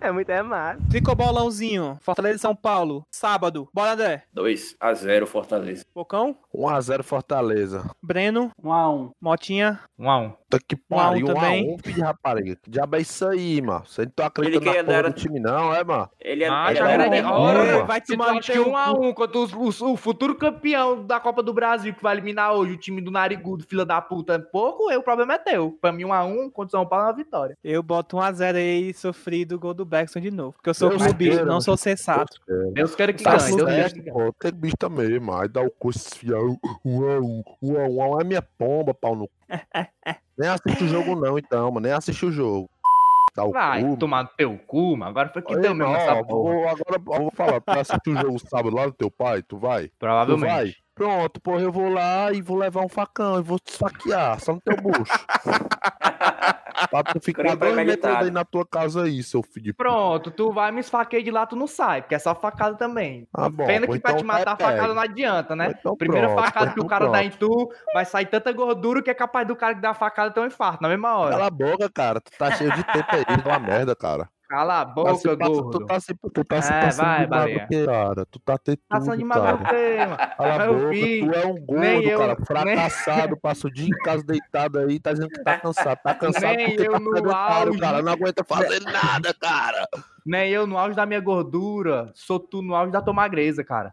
É 0.08 0.12
muito 0.12 0.30
é 0.30 0.42
massa. 0.42 0.78
Tricobolãozinho, 0.90 1.98
Fortaleza 2.00 2.36
e 2.36 2.38
São 2.38 2.54
Paulo, 2.54 3.04
sábado. 3.10 3.68
Bora, 3.74 3.92
André. 3.92 4.22
2 4.32 4.76
a 4.80 4.94
0 4.94 5.26
Fortaleza. 5.26 5.84
Bocão, 5.94 6.36
1x0 6.54 7.02
Fortaleza. 7.02 7.90
Breno, 8.02 8.50
Um 8.62 8.72
a 8.72 8.90
um. 8.90 9.10
Motinha. 9.20 9.80
Um 9.98 10.08
a 10.08 10.18
um. 10.18 10.30
Puta 10.30 10.64
que 10.66 10.76
Um 10.76 10.78
um 10.94 10.96
pariu, 10.96 11.26
1x1, 11.26 11.34
também. 11.34 11.78
filho 11.82 11.94
de 11.96 12.00
rapariga. 12.00 12.56
Que 12.62 12.70
diabo 12.70 12.96
é 12.96 13.00
isso 13.00 13.26
aí, 13.26 13.60
mano? 13.60 13.84
Você 13.86 14.02
não 14.02 14.10
tá 14.12 14.26
acreditando 14.26 14.64
Ele 14.64 14.70
na 14.70 14.78
que 14.78 14.84
porra 14.84 14.96
era- 14.98 15.10
do 15.10 15.14
time, 15.14 15.40
não, 15.40 15.74
é, 15.74 15.84
mano? 15.84 16.08
Ele 16.20 16.44
é, 16.44 16.48
Ah, 16.48 16.66
ele 16.70 16.78
já 16.78 16.90
é 16.90 16.94
era 16.94 17.08
de 17.08 17.20
hora, 17.22 17.84
vai 17.84 18.00
um 18.60 18.76
a 18.76 18.92
um 18.92 19.12
contra 19.12 19.38
os- 19.38 19.52
os- 19.52 19.82
o 19.82 19.96
futuro 19.96 20.34
campeão 20.36 21.04
da 21.04 21.20
Copa 21.20 21.42
do 21.42 21.52
Brasil 21.52 21.92
que 21.92 22.02
vai 22.02 22.14
eliminar 22.14 22.54
hoje 22.54 22.72
o 22.72 22.76
time 22.78 23.00
do 23.02 23.10
Narigudo, 23.10 23.64
fila 23.68 23.84
da 23.84 24.00
puta, 24.00 24.34
é 24.34 24.38
pouco, 24.38 24.88
aí 24.88 24.96
o 24.96 25.02
problema 25.02 25.34
é 25.34 25.38
teu. 25.38 25.76
Pra 25.80 25.92
mim, 25.92 26.04
um 26.04 26.12
a 26.12 26.24
um 26.24 26.48
contra 26.50 26.68
o 26.68 26.80
São 26.80 26.86
Paulo 26.88 27.04
é 27.04 27.08
uma 27.08 27.16
vitória. 27.16 27.58
Eu 27.62 27.82
boto 27.82 28.16
1x0 28.16 28.56
aí 28.56 28.90
e 28.90 28.94
sofri 28.94 29.44
do 29.44 29.58
gol 29.58 29.74
do 30.06 30.20
de 30.20 30.30
novo. 30.30 30.52
Porque 30.52 30.70
eu 30.70 30.74
sou 30.74 30.88
Deus 30.90 31.02
clubista, 31.02 31.36
queira, 31.36 31.50
não 31.50 31.60
sou 31.60 31.76
sensato. 31.76 32.38
Deus 32.72 32.94
queira 32.94 33.12
que 33.12 33.22
Tá 33.24 33.36
ganhe, 33.36 33.56
Deus 33.56 33.68
queira 33.70 33.90
que 33.90 34.00
ganhe. 34.02 34.32
Tem 34.38 34.52
bicho 34.52 34.90
mesmo. 34.90 35.32
Aí 35.34 35.48
dá 35.48 35.60
o 35.62 35.70
cu 35.70 35.90
esfiar. 35.90 36.40
Um 36.84 37.02
a 37.08 37.18
um, 37.20 37.42
um 37.62 37.76
a 37.78 37.84
um, 37.84 37.96
um 37.98 38.02
a 38.02 38.08
um 38.16 38.20
é 38.20 38.24
minha 38.24 38.42
pomba, 38.42 38.92
pau 38.94 39.14
no 39.16 39.26
cu. 39.28 39.34
Nem 40.38 40.48
assiste 40.48 40.84
o 40.84 40.88
jogo, 40.88 41.16
não, 41.16 41.36
então, 41.38 41.70
mano. 41.72 41.80
Nem 41.86 41.92
assiste 41.92 42.24
o 42.26 42.30
jogo. 42.30 42.70
Dá 43.34 43.44
o 43.44 43.52
Vai 43.52 43.82
cu. 43.82 43.96
tomar 43.96 44.24
no 44.24 44.30
teu 44.36 44.58
cu, 44.66 44.96
mano. 44.96 45.10
Agora 45.10 45.28
foi 45.32 45.42
que 45.42 45.54
Aí, 45.54 45.60
deu 45.60 45.74
mesmo 45.74 45.92
não, 45.92 46.00
essa 46.00 46.14
ó, 46.14 46.22
vou- 46.24 46.68
agora 46.68 46.96
eu 46.96 47.00
vou 47.02 47.30
falar. 47.32 47.60
Tu 47.60 47.70
assistir 47.78 48.10
o 48.10 48.16
jogo 48.20 48.38
sábado 48.38 48.74
lá 48.74 48.86
no 48.86 48.92
teu 48.92 49.10
pai? 49.10 49.42
Tu 49.42 49.56
vai? 49.58 49.88
Tu 49.88 49.96
vai? 49.98 49.98
Provavelmente. 49.98 50.82
Pronto, 50.94 51.40
porra, 51.40 51.60
eu 51.60 51.70
vou 51.70 51.88
lá 51.88 52.32
e 52.32 52.42
vou 52.42 52.56
levar 52.56 52.80
um 52.84 52.88
facão 52.88 53.38
e 53.38 53.42
vou 53.42 53.56
te 53.60 53.68
esfaquear, 53.70 54.40
só 54.40 54.52
no 54.54 54.60
teu 54.60 54.76
bucho. 54.76 55.04
pra 56.86 57.02
tu 57.02 57.20
ficar 57.22 57.56
dois 57.56 57.74
metros 57.74 58.14
aí 58.16 58.30
na 58.30 58.44
tua 58.44 58.66
casa 58.66 59.04
aí, 59.04 59.22
seu 59.22 59.42
filho. 59.42 59.74
Pronto, 59.74 60.30
tu 60.30 60.52
vai 60.52 60.70
me 60.70 60.80
esfaqueia 60.80 61.22
de 61.22 61.30
lá, 61.30 61.46
tu 61.46 61.56
não 61.56 61.66
sai, 61.66 62.02
porque 62.02 62.14
é 62.14 62.18
só 62.18 62.34
facada 62.34 62.76
também. 62.76 63.26
Ah, 63.34 63.48
bom, 63.48 63.66
Pena 63.66 63.86
que 63.86 63.98
pra 63.98 64.12
então 64.12 64.16
te 64.16 64.24
matar, 64.24 64.56
vai, 64.56 64.72
facada 64.72 64.94
não 64.94 65.02
adianta, 65.02 65.56
né? 65.56 65.74
Então 65.78 65.96
Primeira 65.96 66.28
pronto, 66.28 66.44
facada 66.44 66.72
que 66.72 66.80
o 66.80 66.84
então 66.84 66.88
cara 66.88 67.06
dá 67.06 67.18
pronto. 67.18 67.24
em 67.24 67.30
tu, 67.30 67.72
vai 67.92 68.04
sair 68.04 68.26
tanta 68.26 68.52
gordura 68.52 69.02
que 69.02 69.10
é 69.10 69.14
capaz 69.14 69.46
do 69.46 69.56
cara 69.56 69.74
que 69.74 69.80
dá 69.80 69.90
a 69.90 69.94
facada 69.94 70.30
ter 70.30 70.40
um 70.40 70.46
infarto 70.46 70.82
na 70.82 70.88
mesma 70.88 71.16
hora. 71.16 71.32
Cala 71.32 71.46
a 71.46 71.50
boca, 71.50 71.90
cara. 71.90 72.20
Tu 72.20 72.30
tá 72.38 72.50
cheio 72.52 72.72
de 72.72 72.84
tempo 72.84 73.08
aí, 73.12 73.24
é 73.28 73.48
uma 73.48 73.58
merda, 73.58 73.94
cara. 73.96 74.28
Cala 74.48 74.80
a 74.80 74.86
Tá 74.86 74.92
boca, 74.94 75.10
passa- 75.36 75.36
gordo. 75.36 75.70
Tu 75.78 75.86
tá 75.86 76.00
se, 76.00 76.14
tu 76.14 76.44
tá 76.44 76.62
se 76.62 76.72
É, 76.72 76.80
passando 76.80 77.28
vai, 77.28 77.66
de 77.66 77.84
cara. 77.86 78.26
Tu 78.26 78.38
tá 78.38 78.56
ter 78.58 78.78
Passando 78.88 79.18
de. 79.18 79.24
Cala 79.24 79.50
a 79.50 80.66
boca, 80.72 80.88
filho, 80.90 81.30
tu 81.32 81.38
é 81.38 81.46
um 81.46 81.54
gordo, 81.66 81.80
nem 81.80 82.04
eu- 82.04 82.18
cara, 82.18 82.36
nem- 82.38 82.46
fracassado, 82.46 83.36
passa 83.36 83.66
o 83.66 83.70
dia 83.70 83.86
em 83.86 84.02
casa 84.02 84.24
deitado 84.24 84.78
aí, 84.78 84.98
tá 84.98 85.12
dizendo 85.12 85.28
que 85.30 85.42
tá 85.44 85.58
cansado. 85.58 86.00
Tá 86.02 86.14
cansado 86.14 86.56
Nem 86.56 86.66
porque 86.76 86.88
eu 86.88 86.92
tá 86.92 86.98
no 87.00 87.30
auge. 87.34 87.78
cara. 87.78 88.02
Não 88.02 88.12
aguenta 88.12 88.42
fazer 88.42 88.80
nada, 88.84 89.34
cara. 89.34 89.86
Nem 90.24 90.50
eu 90.50 90.66
no 90.66 90.78
auge 90.78 90.96
da 90.96 91.04
minha 91.06 91.20
gordura, 91.20 92.10
sou 92.14 92.40
tu 92.40 92.62
no 92.62 92.74
auge 92.74 92.90
da 92.92 93.02
tua 93.02 93.12
magreza, 93.14 93.62
cara. 93.62 93.92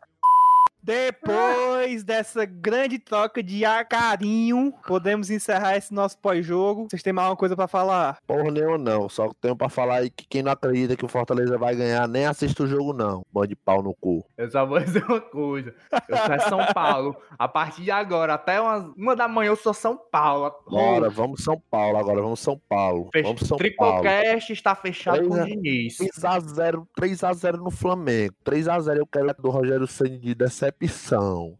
Depois 0.86 2.04
dessa 2.04 2.46
grande 2.46 3.00
troca 3.00 3.42
de 3.42 3.66
ar 3.66 3.86
carinho, 3.86 4.72
podemos 4.86 5.32
encerrar 5.32 5.76
esse 5.76 5.92
nosso 5.92 6.16
pós-jogo. 6.20 6.86
Vocês 6.88 7.02
têm 7.02 7.12
mais 7.12 7.26
alguma 7.26 7.40
coisa 7.40 7.56
pra 7.56 7.68
falar? 7.68 8.20
Porra 8.28 8.52
nenhuma 8.52 8.78
não. 8.78 9.10
Só 9.10 9.32
tenho 9.42 9.56
pra 9.56 9.68
falar 9.68 10.02
aí 10.02 10.12
que 10.12 10.28
quem 10.28 10.44
não 10.44 10.52
acredita 10.52 10.96
que 10.96 11.04
o 11.04 11.08
Fortaleza 11.08 11.58
vai 11.58 11.76
ganhar, 11.76 12.08
nem 12.08 12.28
assiste 12.28 12.62
o 12.62 12.68
jogo, 12.68 12.94
não. 12.94 13.26
Bando 13.34 13.48
de 13.48 13.56
pau 13.56 13.82
no 13.82 13.96
cu. 13.96 14.24
Eu 14.38 14.52
só 14.52 14.64
vou 14.64 14.80
dizer 14.80 15.04
uma 15.06 15.20
coisa. 15.20 15.74
Eu 16.08 16.18
sou 16.18 16.34
é 16.36 16.40
São 16.40 16.60
Paulo. 16.72 17.16
A 17.32 17.48
partir 17.48 17.82
de 17.82 17.90
agora, 17.90 18.36
até 18.36 18.62
umas, 18.62 18.86
uma 18.96 19.16
da 19.16 19.28
manhã, 19.28 19.50
eu 19.50 19.56
sou 19.56 19.74
São 19.74 19.98
Paulo. 19.98 20.54
Bora, 20.70 21.10
vamos 21.10 21.44
São 21.44 21.60
Paulo 21.72 21.98
agora. 21.98 22.22
Vamos 22.22 22.42
São 22.42 22.62
Paulo. 22.70 23.10
Fech... 23.12 23.24
Vamos 23.26 23.42
São 23.42 23.58
Paulo. 23.58 24.04
Tricocast 24.04 24.54
está 24.54 24.76
fechado 24.76 25.28
com 25.28 25.34
o 25.34 25.46
Diniz. 25.46 25.98
3x0, 25.98 26.86
3x0 26.96 27.54
no 27.58 27.72
Flamengo. 27.72 28.36
3x0 28.46 28.98
eu 28.98 29.08
quero 29.08 29.34
do 29.40 29.50
Rogério 29.50 29.88
Ceni 29.88 30.20
de 30.20 30.36
decepção. 30.36 30.75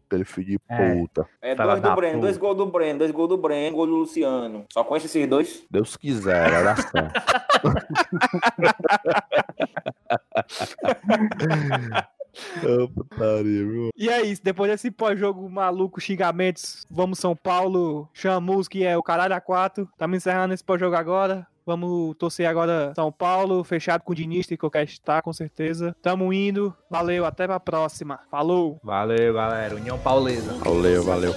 Aquele 0.06 0.24
filho 0.24 0.46
de 0.46 0.60
É. 0.68 0.94
puta. 0.94 1.26
É 1.42 1.54
dois 1.54 1.80
do 1.80 1.94
Breno, 1.94 2.14
puta. 2.14 2.26
dois 2.26 2.36
gols 2.36 2.56
do 2.56 2.66
Breno, 2.66 2.98
dois 2.98 3.10
gols 3.10 3.28
do 3.28 3.36
Breno, 3.38 3.76
gol 3.76 3.86
do 3.86 3.96
Luciano. 3.96 4.64
Só 4.72 4.84
conhece 4.84 5.06
esses 5.06 5.26
dois? 5.28 5.64
Deus 5.70 5.96
quiser, 5.96 6.52
putaria, 12.94 13.64
viu? 13.64 13.90
E 13.96 14.08
é 14.08 14.22
isso, 14.22 14.42
depois 14.44 14.70
desse 14.70 14.90
pós-jogo 14.90 15.48
maluco, 15.48 16.00
xingamentos, 16.00 16.86
vamos 16.90 17.18
São 17.18 17.34
Paulo, 17.34 18.08
chamus 18.12 18.68
que 18.68 18.84
é 18.84 18.96
o 18.96 19.02
caralho 19.02 19.34
a 19.34 19.40
quatro. 19.40 19.88
Estamos 19.92 20.18
encerrando 20.18 20.52
esse 20.54 20.62
pós-jogo 20.64 20.96
agora. 20.96 21.46
Vamos 21.66 22.14
torcer 22.16 22.46
agora 22.46 22.92
São 22.94 23.10
Paulo, 23.10 23.64
fechado 23.64 24.02
com 24.02 24.12
o 24.12 24.14
Diniz, 24.14 24.46
que 24.46 24.62
eu 24.62 24.70
quero 24.70 24.84
estar, 24.84 25.20
com 25.20 25.32
certeza. 25.32 25.96
Tamo 26.00 26.32
indo. 26.32 26.72
Valeu, 26.88 27.26
até 27.26 27.44
pra 27.46 27.58
próxima. 27.58 28.20
Falou! 28.30 28.78
Valeu, 28.84 29.34
galera. 29.34 29.74
União 29.74 29.98
Paulesa. 29.98 30.52
Valeu, 30.62 31.02
valeu. 31.02 31.34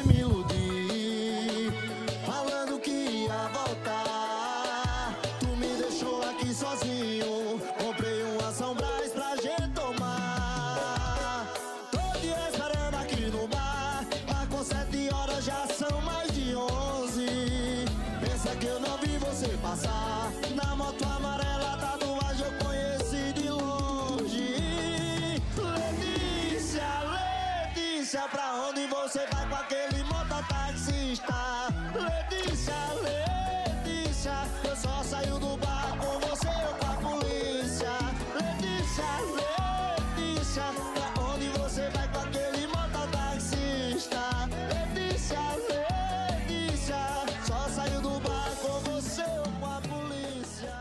Pra 28.39 28.55
onde 28.69 28.87
você 28.87 29.19
vai 29.27 29.49
com 29.49 29.55
aquele 29.55 30.03
mototaxista? 30.03 31.33
Letícia, 31.93 32.73
Letícia, 33.03 34.31
eu 34.63 34.75
só 34.77 35.03
saio 35.03 35.37
do 35.39 35.57
bar 35.57 35.97
com 35.97 36.19
você 36.21 36.47
ou 36.47 36.73
com 36.79 36.85
a 36.85 36.95
polícia. 37.09 37.91
Letícia, 38.39 39.09
Letícia, 39.35 40.63
pra 40.93 41.21
onde 41.21 41.49
você 41.49 41.89
vai 41.89 42.07
com 42.13 42.19
aquele 42.19 42.67
mototaxista? 42.67 44.21
Letícia, 44.71 45.39
Letícia, 46.47 47.01
só 47.45 47.67
saio 47.67 48.01
do 48.01 48.19
bar 48.21 48.55
com 48.61 48.79
você 48.89 49.23
ou 49.23 49.51
com 49.59 49.65
a 49.65 49.81
polícia. 49.81 50.73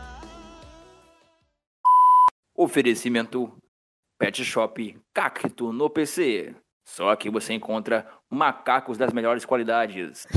Oferecimento 2.55 3.51
Pet 4.17 4.45
Shop 4.45 4.97
Cacto 5.13 5.73
no 5.73 5.89
PC. 5.89 6.55
Só 6.89 7.11
aqui 7.11 7.29
você 7.29 7.53
encontra 7.53 8.05
macacos 8.27 8.97
das 8.97 9.13
melhores 9.13 9.45
qualidades. 9.45 10.25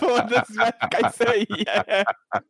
Foda-se, 0.00 0.54
vai 0.54 0.72
ficar 0.72 1.10
isso 1.10 1.28
aí. 1.28 1.46